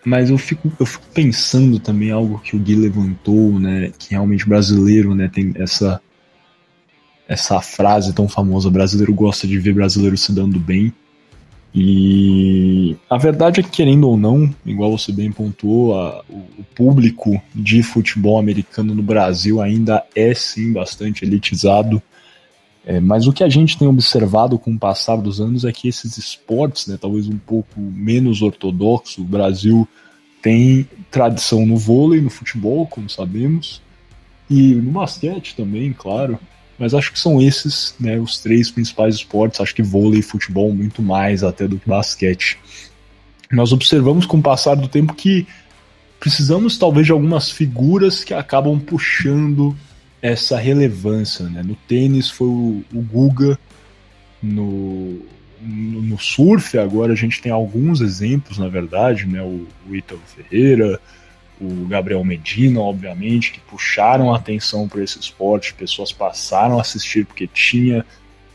mas 0.05 0.29
eu 0.29 0.37
fico, 0.37 0.71
eu 0.79 0.85
fico 0.85 1.05
pensando 1.15 1.79
também 1.79 2.11
algo 2.11 2.39
que 2.39 2.55
o 2.55 2.59
Gui 2.59 2.75
levantou, 2.75 3.59
né? 3.59 3.91
Que 3.99 4.11
realmente 4.11 4.47
brasileiro, 4.47 5.15
né? 5.15 5.31
Tem 5.33 5.53
essa 5.57 6.01
essa 7.27 7.61
frase 7.61 8.13
tão 8.13 8.29
famosa: 8.29 8.71
brasileiro 8.71 9.15
gosta 9.15 9.47
de 9.47 9.59
ver 9.59 9.73
brasileiro 9.73 10.17
se 10.17 10.33
dando 10.33 10.61
bem. 10.61 10.93
E 11.75 12.97
a 13.11 13.19
verdade 13.19 13.59
é 13.59 13.63
que, 13.63 13.71
querendo 13.71 14.09
ou 14.09 14.17
não, 14.17 14.55
igual 14.65 14.97
você 14.97 15.11
bem 15.11 15.33
pontuou, 15.33 15.99
a, 15.99 16.23
o, 16.31 16.63
público 16.73 17.43
de 17.53 17.83
futebol 17.83 18.39
americano 18.39 18.95
no 18.95 19.03
Brasil 19.03 19.61
ainda 19.61 20.05
é 20.15 20.33
sim 20.35 20.73
bastante 20.73 21.25
elitizado. 21.25 22.01
É, 22.87 23.01
mas 23.01 23.27
o 23.27 23.33
que 23.33 23.43
a 23.43 23.49
gente 23.49 23.77
tem 23.77 23.89
observado 23.89 24.57
com 24.57 24.73
o 24.73 24.79
passar 24.79 25.17
dos 25.17 25.41
anos 25.41 25.65
é 25.65 25.73
que 25.73 25.89
esses 25.89 26.17
esportes, 26.17 26.87
né, 26.87 26.97
talvez 27.01 27.27
um 27.27 27.39
pouco 27.39 27.81
menos 27.81 28.41
ortodoxo, 28.41 29.23
o 29.23 29.25
Brasil 29.25 29.89
tem 30.41 30.89
tradição 31.11 31.67
no 31.67 31.77
vôlei, 31.77 32.21
no 32.21 32.31
futebol, 32.31 32.87
como 32.87 33.09
sabemos, 33.09 33.83
e 34.49 34.75
no 34.75 34.93
basquete 34.93 35.57
também, 35.57 35.93
claro. 35.93 36.39
Mas 36.79 36.95
acho 36.95 37.13
que 37.13 37.19
são 37.19 37.41
esses 37.41 37.95
né, 38.01 38.19
os 38.19 38.39
três 38.39 38.71
principais 38.71 39.17
esportes. 39.17 39.61
Acho 39.61 39.75
que 39.75 39.83
vôlei 39.83 40.21
e 40.21 40.23
futebol 40.23 40.73
muito 40.73 41.03
mais 41.03 41.45
até 41.45 41.69
do 41.69 41.79
que 41.79 41.89
basquete. 41.89 42.59
Nós 43.51 43.73
observamos 43.73 44.27
com 44.27 44.39
o 44.39 44.43
passar 44.43 44.75
do 44.75 44.89
tempo 44.89 45.15
que 45.15 45.47
precisamos 46.19 46.79
talvez 46.79 47.07
de 47.07 47.13
algumas 47.13 47.51
figuras 47.51 48.25
que 48.25 48.35
acabam 48.35 48.81
puxando 48.81 49.77
essa 50.21 50.59
relevância. 50.59 51.45
Né? 51.49 51.63
No 51.63 51.75
tênis 51.75 52.31
foi 52.31 52.47
o, 52.47 52.85
o 52.93 53.03
Guga, 53.03 53.59
no, 54.43 55.21
no, 55.61 56.03
no, 56.03 56.19
surf 56.19 56.79
agora 56.79 57.13
a 57.13 57.17
gente 57.17 57.41
tem 57.43 57.53
alguns 57.53 58.01
exemplos, 58.01 58.59
na 58.59 58.69
verdade, 58.69 59.27
né? 59.27 59.43
o, 59.43 59.67
o 59.89 59.95
Ítalo 59.95 60.21
Ferreira, 60.27 60.99
o 61.61 61.87
Gabriel 61.87 62.25
Medina, 62.25 62.81
obviamente, 62.81 63.53
que 63.53 63.61
puxaram 63.61 64.33
a 64.33 64.37
atenção 64.37 64.89
para 64.89 65.03
esse 65.03 65.19
esporte, 65.19 65.75
pessoas 65.75 66.13
passaram 66.13 66.79
a 66.79 66.81
assistir 66.81 67.25
porque 67.25 67.47
tinha, 67.47 68.05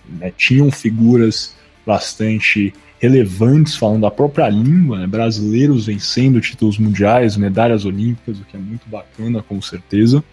né, 0.08 0.32
tinham 0.36 0.70
figuras 0.72 1.56
bastante 1.86 2.74
relevantes 3.00 3.78
falando 3.78 4.02
da 4.02 4.12
própria 4.12 4.50
língua, 4.50 5.00
né, 5.00 5.08
brasileiros 5.08 5.86
vencendo 5.86 6.42
títulos 6.42 6.78
mundiais, 6.78 7.38
medalhas 7.38 7.86
olímpicas, 7.86 8.38
o 8.40 8.44
que 8.44 8.58
é 8.58 8.60
muito 8.60 8.88
bacana, 8.90 9.42
com 9.42 9.62
certeza. 9.62 10.24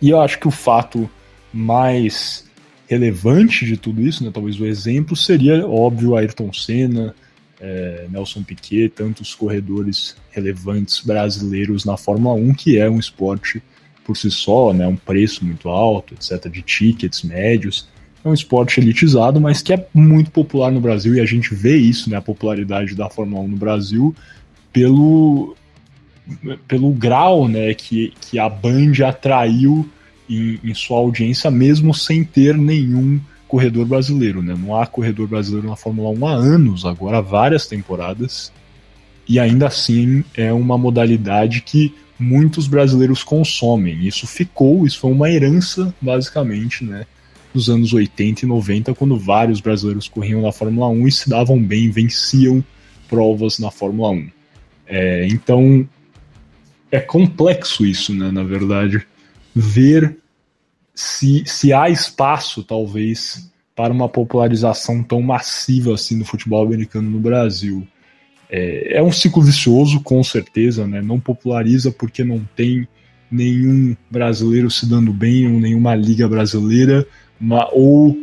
E 0.00 0.10
eu 0.10 0.20
acho 0.20 0.40
que 0.40 0.48
o 0.48 0.50
fato 0.50 1.08
mais 1.52 2.44
relevante 2.88 3.64
de 3.64 3.76
tudo 3.76 4.02
isso, 4.02 4.24
né, 4.24 4.30
talvez 4.34 4.58
o 4.60 4.66
exemplo, 4.66 5.16
seria, 5.16 5.66
óbvio, 5.66 6.16
Ayrton 6.16 6.52
Senna, 6.52 7.14
é, 7.62 8.06
Nelson 8.10 8.42
Piquet, 8.42 8.88
tantos 8.88 9.34
corredores 9.34 10.16
relevantes 10.32 11.00
brasileiros 11.00 11.84
na 11.84 11.96
Fórmula 11.96 12.34
1, 12.34 12.54
que 12.54 12.76
é 12.76 12.90
um 12.90 12.98
esporte 12.98 13.62
por 14.04 14.16
si 14.16 14.30
só, 14.32 14.72
né, 14.72 14.84
um 14.86 14.96
preço 14.96 15.44
muito 15.44 15.68
alto, 15.68 16.14
etc., 16.14 16.50
de 16.50 16.60
tickets 16.60 17.22
médios. 17.22 17.88
É 18.24 18.28
um 18.28 18.34
esporte 18.34 18.80
elitizado, 18.80 19.40
mas 19.40 19.62
que 19.62 19.72
é 19.72 19.86
muito 19.94 20.32
popular 20.32 20.72
no 20.72 20.80
Brasil, 20.80 21.14
e 21.14 21.20
a 21.20 21.24
gente 21.24 21.54
vê 21.54 21.76
isso, 21.76 22.10
né, 22.10 22.16
a 22.16 22.22
popularidade 22.22 22.96
da 22.96 23.08
Fórmula 23.08 23.44
1 23.44 23.48
no 23.48 23.56
Brasil, 23.56 24.14
pelo, 24.72 25.56
pelo 26.66 26.90
grau 26.90 27.46
né, 27.46 27.72
que, 27.74 28.12
que 28.20 28.40
a 28.40 28.48
Band 28.48 29.06
atraiu 29.06 29.88
em, 30.28 30.58
em 30.64 30.74
sua 30.74 30.98
audiência, 30.98 31.48
mesmo 31.48 31.94
sem 31.94 32.24
ter 32.24 32.56
nenhum 32.56 33.20
corredor 33.52 33.84
brasileiro. 33.84 34.42
Né? 34.42 34.56
Não 34.58 34.74
há 34.74 34.86
corredor 34.86 35.28
brasileiro 35.28 35.68
na 35.68 35.76
Fórmula 35.76 36.08
1 36.08 36.26
há 36.26 36.32
anos, 36.32 36.86
agora 36.86 37.18
há 37.18 37.20
várias 37.20 37.66
temporadas, 37.66 38.50
e 39.28 39.38
ainda 39.38 39.66
assim 39.66 40.24
é 40.34 40.50
uma 40.50 40.78
modalidade 40.78 41.60
que 41.60 41.94
muitos 42.18 42.66
brasileiros 42.66 43.22
consomem. 43.22 44.06
Isso 44.06 44.26
ficou, 44.26 44.86
isso 44.86 44.98
foi 44.98 45.12
uma 45.12 45.30
herança, 45.30 45.94
basicamente, 46.00 46.82
né? 46.82 47.04
Dos 47.52 47.68
anos 47.68 47.92
80 47.92 48.46
e 48.46 48.48
90, 48.48 48.94
quando 48.94 49.18
vários 49.18 49.60
brasileiros 49.60 50.08
corriam 50.08 50.40
na 50.40 50.50
Fórmula 50.50 50.88
1 50.88 51.08
e 51.08 51.12
se 51.12 51.28
davam 51.28 51.62
bem, 51.62 51.90
venciam 51.90 52.64
provas 53.06 53.58
na 53.58 53.70
Fórmula 53.70 54.12
1. 54.12 54.30
É, 54.86 55.26
então, 55.26 55.86
é 56.90 57.00
complexo 57.00 57.84
isso, 57.84 58.14
né, 58.14 58.30
na 58.30 58.42
verdade, 58.42 59.06
ver 59.54 60.16
se, 60.94 61.44
se 61.46 61.72
há 61.72 61.88
espaço, 61.88 62.62
talvez, 62.62 63.50
para 63.74 63.92
uma 63.92 64.08
popularização 64.08 65.02
tão 65.02 65.22
massiva 65.22 65.94
assim 65.94 66.16
no 66.16 66.24
futebol 66.24 66.64
americano 66.64 67.10
no 67.10 67.18
Brasil. 67.18 67.86
É, 68.50 68.98
é 68.98 69.02
um 69.02 69.12
ciclo 69.12 69.42
vicioso, 69.42 70.00
com 70.00 70.22
certeza, 70.22 70.86
né? 70.86 71.00
não 71.00 71.18
populariza 71.18 71.90
porque 71.90 72.22
não 72.22 72.46
tem 72.54 72.86
nenhum 73.30 73.96
brasileiro 74.10 74.70
se 74.70 74.86
dando 74.86 75.12
bem, 75.12 75.50
ou 75.50 75.58
nenhuma 75.58 75.94
liga 75.94 76.28
brasileira, 76.28 77.06
uma, 77.40 77.66
ou 77.72 78.14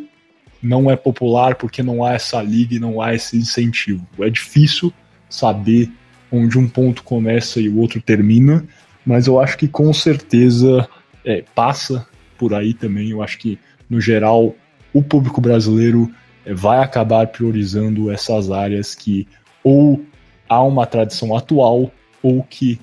não 0.61 0.91
é 0.91 0.95
popular 0.95 1.55
porque 1.55 1.81
não 1.81 2.03
há 2.03 2.13
essa 2.13 2.41
liga 2.43 2.75
e 2.75 2.79
não 2.79 3.01
há 3.01 3.15
esse 3.15 3.35
incentivo. 3.35 4.05
É 4.19 4.29
difícil 4.29 4.93
saber 5.27 5.91
onde 6.31 6.59
um 6.59 6.67
ponto 6.67 7.03
começa 7.03 7.59
e 7.59 7.67
o 7.67 7.77
outro 7.79 7.99
termina, 7.99 8.63
mas 9.03 9.25
eu 9.25 9.39
acho 9.39 9.57
que 9.57 9.67
com 9.67 9.91
certeza 9.91 10.87
é, 11.25 11.43
passa 11.55 12.07
por 12.39 12.53
aí 12.53 12.73
também. 12.73 13.09
Eu 13.09 13.21
acho 13.21 13.37
que, 13.37 13.59
no 13.89 13.99
geral, 13.99 14.55
o 14.93 15.03
público 15.03 15.41
brasileiro 15.41 16.09
é, 16.45 16.53
vai 16.53 16.79
acabar 16.79 17.27
priorizando 17.27 18.09
essas 18.09 18.49
áreas 18.49 18.95
que 18.95 19.27
ou 19.63 20.03
há 20.47 20.63
uma 20.63 20.87
tradição 20.87 21.35
atual 21.35 21.91
ou 22.23 22.43
que 22.43 22.79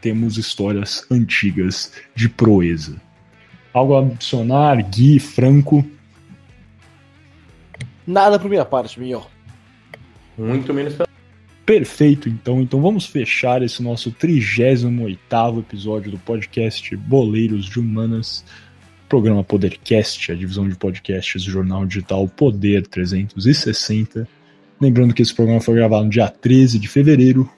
temos 0.00 0.36
histórias 0.36 1.04
antigas 1.10 1.92
de 2.14 2.28
proeza. 2.28 3.00
Algo 3.72 3.96
a 3.96 4.00
adicionar, 4.00 4.76
Gui, 4.82 5.18
Franco? 5.18 5.84
Nada 8.06 8.38
por 8.38 8.48
minha 8.48 8.64
parte, 8.64 9.00
Miguel. 9.00 9.26
Muito 10.36 10.72
menos 10.72 10.94
Perfeito, 11.68 12.30
então. 12.30 12.62
Então 12.62 12.80
vamos 12.80 13.04
fechar 13.04 13.62
esse 13.62 13.82
nosso 13.82 14.10
38 14.10 15.60
episódio 15.60 16.10
do 16.10 16.18
podcast 16.18 16.96
Boleiros 16.96 17.66
de 17.66 17.78
Humanas, 17.78 18.42
programa 19.08 19.42
Podercast, 19.42 20.30
a 20.30 20.34
divisão 20.34 20.68
de 20.68 20.76
podcasts 20.76 21.42
do 21.44 21.50
jornal 21.50 21.86
digital 21.86 22.28
Poder 22.28 22.86
360. 22.86 24.28
Lembrando 24.80 25.14
que 25.14 25.22
esse 25.22 25.34
programa 25.34 25.60
foi 25.60 25.74
gravado 25.74 26.04
no 26.04 26.10
dia 26.10 26.28
13 26.28 26.78
de 26.78 26.86
fevereiro 26.86 27.50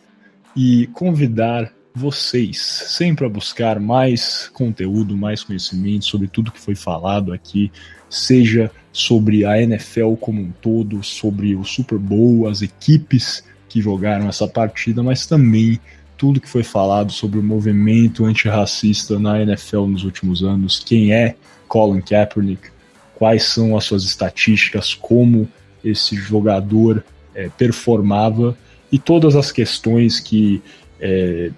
e 0.56 0.86
convidar 0.92 1.72
vocês 1.92 2.60
sempre 2.60 3.26
a 3.26 3.28
buscar 3.28 3.80
mais 3.80 4.48
conteúdo, 4.54 5.16
mais 5.16 5.42
conhecimento 5.42 6.04
sobre 6.04 6.28
tudo 6.28 6.52
que 6.52 6.60
foi 6.60 6.76
falado 6.76 7.32
aqui, 7.32 7.70
seja 8.08 8.70
sobre 8.92 9.44
a 9.44 9.60
NFL 9.60 10.14
como 10.20 10.40
um 10.40 10.52
todo, 10.62 11.02
sobre 11.02 11.56
o 11.56 11.64
Super 11.64 11.98
Bowl, 11.98 12.48
as 12.48 12.62
equipes 12.62 13.44
que 13.68 13.82
jogaram 13.82 14.28
essa 14.28 14.46
partida, 14.46 15.02
mas 15.02 15.26
também 15.26 15.80
tudo 16.20 16.38
que 16.38 16.50
foi 16.50 16.62
falado 16.62 17.10
sobre 17.10 17.38
o 17.38 17.42
movimento 17.42 18.26
antirracista 18.26 19.18
na 19.18 19.40
NFL 19.40 19.86
nos 19.86 20.04
últimos 20.04 20.44
anos, 20.44 20.78
quem 20.78 21.14
é 21.14 21.34
Colin 21.66 22.02
Kaepernick, 22.02 22.68
quais 23.14 23.44
são 23.44 23.74
as 23.74 23.84
suas 23.84 24.04
estatísticas, 24.04 24.92
como 24.92 25.48
esse 25.82 26.16
jogador 26.16 27.02
é, 27.34 27.48
performava 27.48 28.54
e 28.92 28.98
todas 28.98 29.34
as 29.34 29.50
questões 29.50 30.20
que 30.20 30.62
é, 31.00 31.52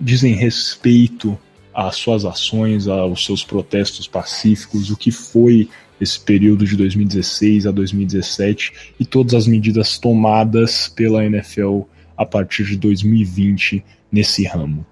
dizem 0.00 0.34
respeito 0.34 1.38
às 1.72 1.94
suas 1.94 2.24
ações, 2.24 2.88
aos 2.88 3.24
seus 3.24 3.44
protestos 3.44 4.08
pacíficos, 4.08 4.90
o 4.90 4.96
que 4.96 5.12
foi 5.12 5.68
esse 6.00 6.18
período 6.18 6.66
de 6.66 6.76
2016 6.76 7.64
a 7.64 7.70
2017 7.70 8.72
e 8.98 9.06
todas 9.06 9.34
as 9.34 9.46
medidas 9.46 9.98
tomadas 9.98 10.88
pela 10.88 11.24
NFL 11.24 11.82
a 12.16 12.24
partir 12.24 12.64
de 12.64 12.76
2020 12.76 13.84
nesse 14.10 14.44
ramo. 14.44 14.86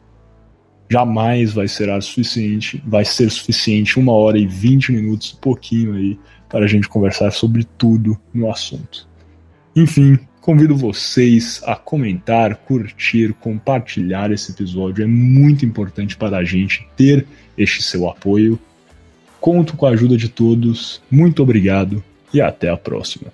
Jamais 0.91 1.53
vai 1.53 1.69
ser 1.69 1.89
suficiente, 2.03 2.83
vai 2.87 3.05
ser 3.05 3.31
suficiente 3.31 3.99
uma 3.99 4.13
hora 4.13 4.39
e 4.39 4.47
vinte 4.47 4.93
minutos, 4.93 5.33
pouquinho 5.33 5.95
aí, 5.95 6.19
para 6.49 6.67
a 6.67 6.69
gente 6.69 6.89
conversar 6.89 7.31
sobre 7.31 7.65
tudo 7.65 8.21
no 8.35 8.51
assunto. 8.51 9.09
Enfim, 9.75 10.19
convido 10.43 10.77
vocês 10.77 11.63
a 11.65 11.75
comentar, 11.75 12.57
curtir, 12.57 13.33
compartilhar 13.41 14.31
esse 14.31 14.53
episódio. 14.53 15.03
É 15.03 15.07
muito 15.07 15.65
importante 15.65 16.15
para 16.15 16.37
a 16.37 16.45
gente 16.45 16.87
ter 16.95 17.27
este 17.57 17.83
seu 17.83 18.07
apoio. 18.09 18.59
Conto 19.41 19.77
com 19.77 19.87
a 19.87 19.91
ajuda 19.91 20.17
de 20.17 20.29
todos. 20.29 21.01
Muito 21.11 21.43
obrigado 21.43 22.05
e 22.35 22.41
até 22.41 22.69
a 22.69 22.77
próxima. 22.77 23.33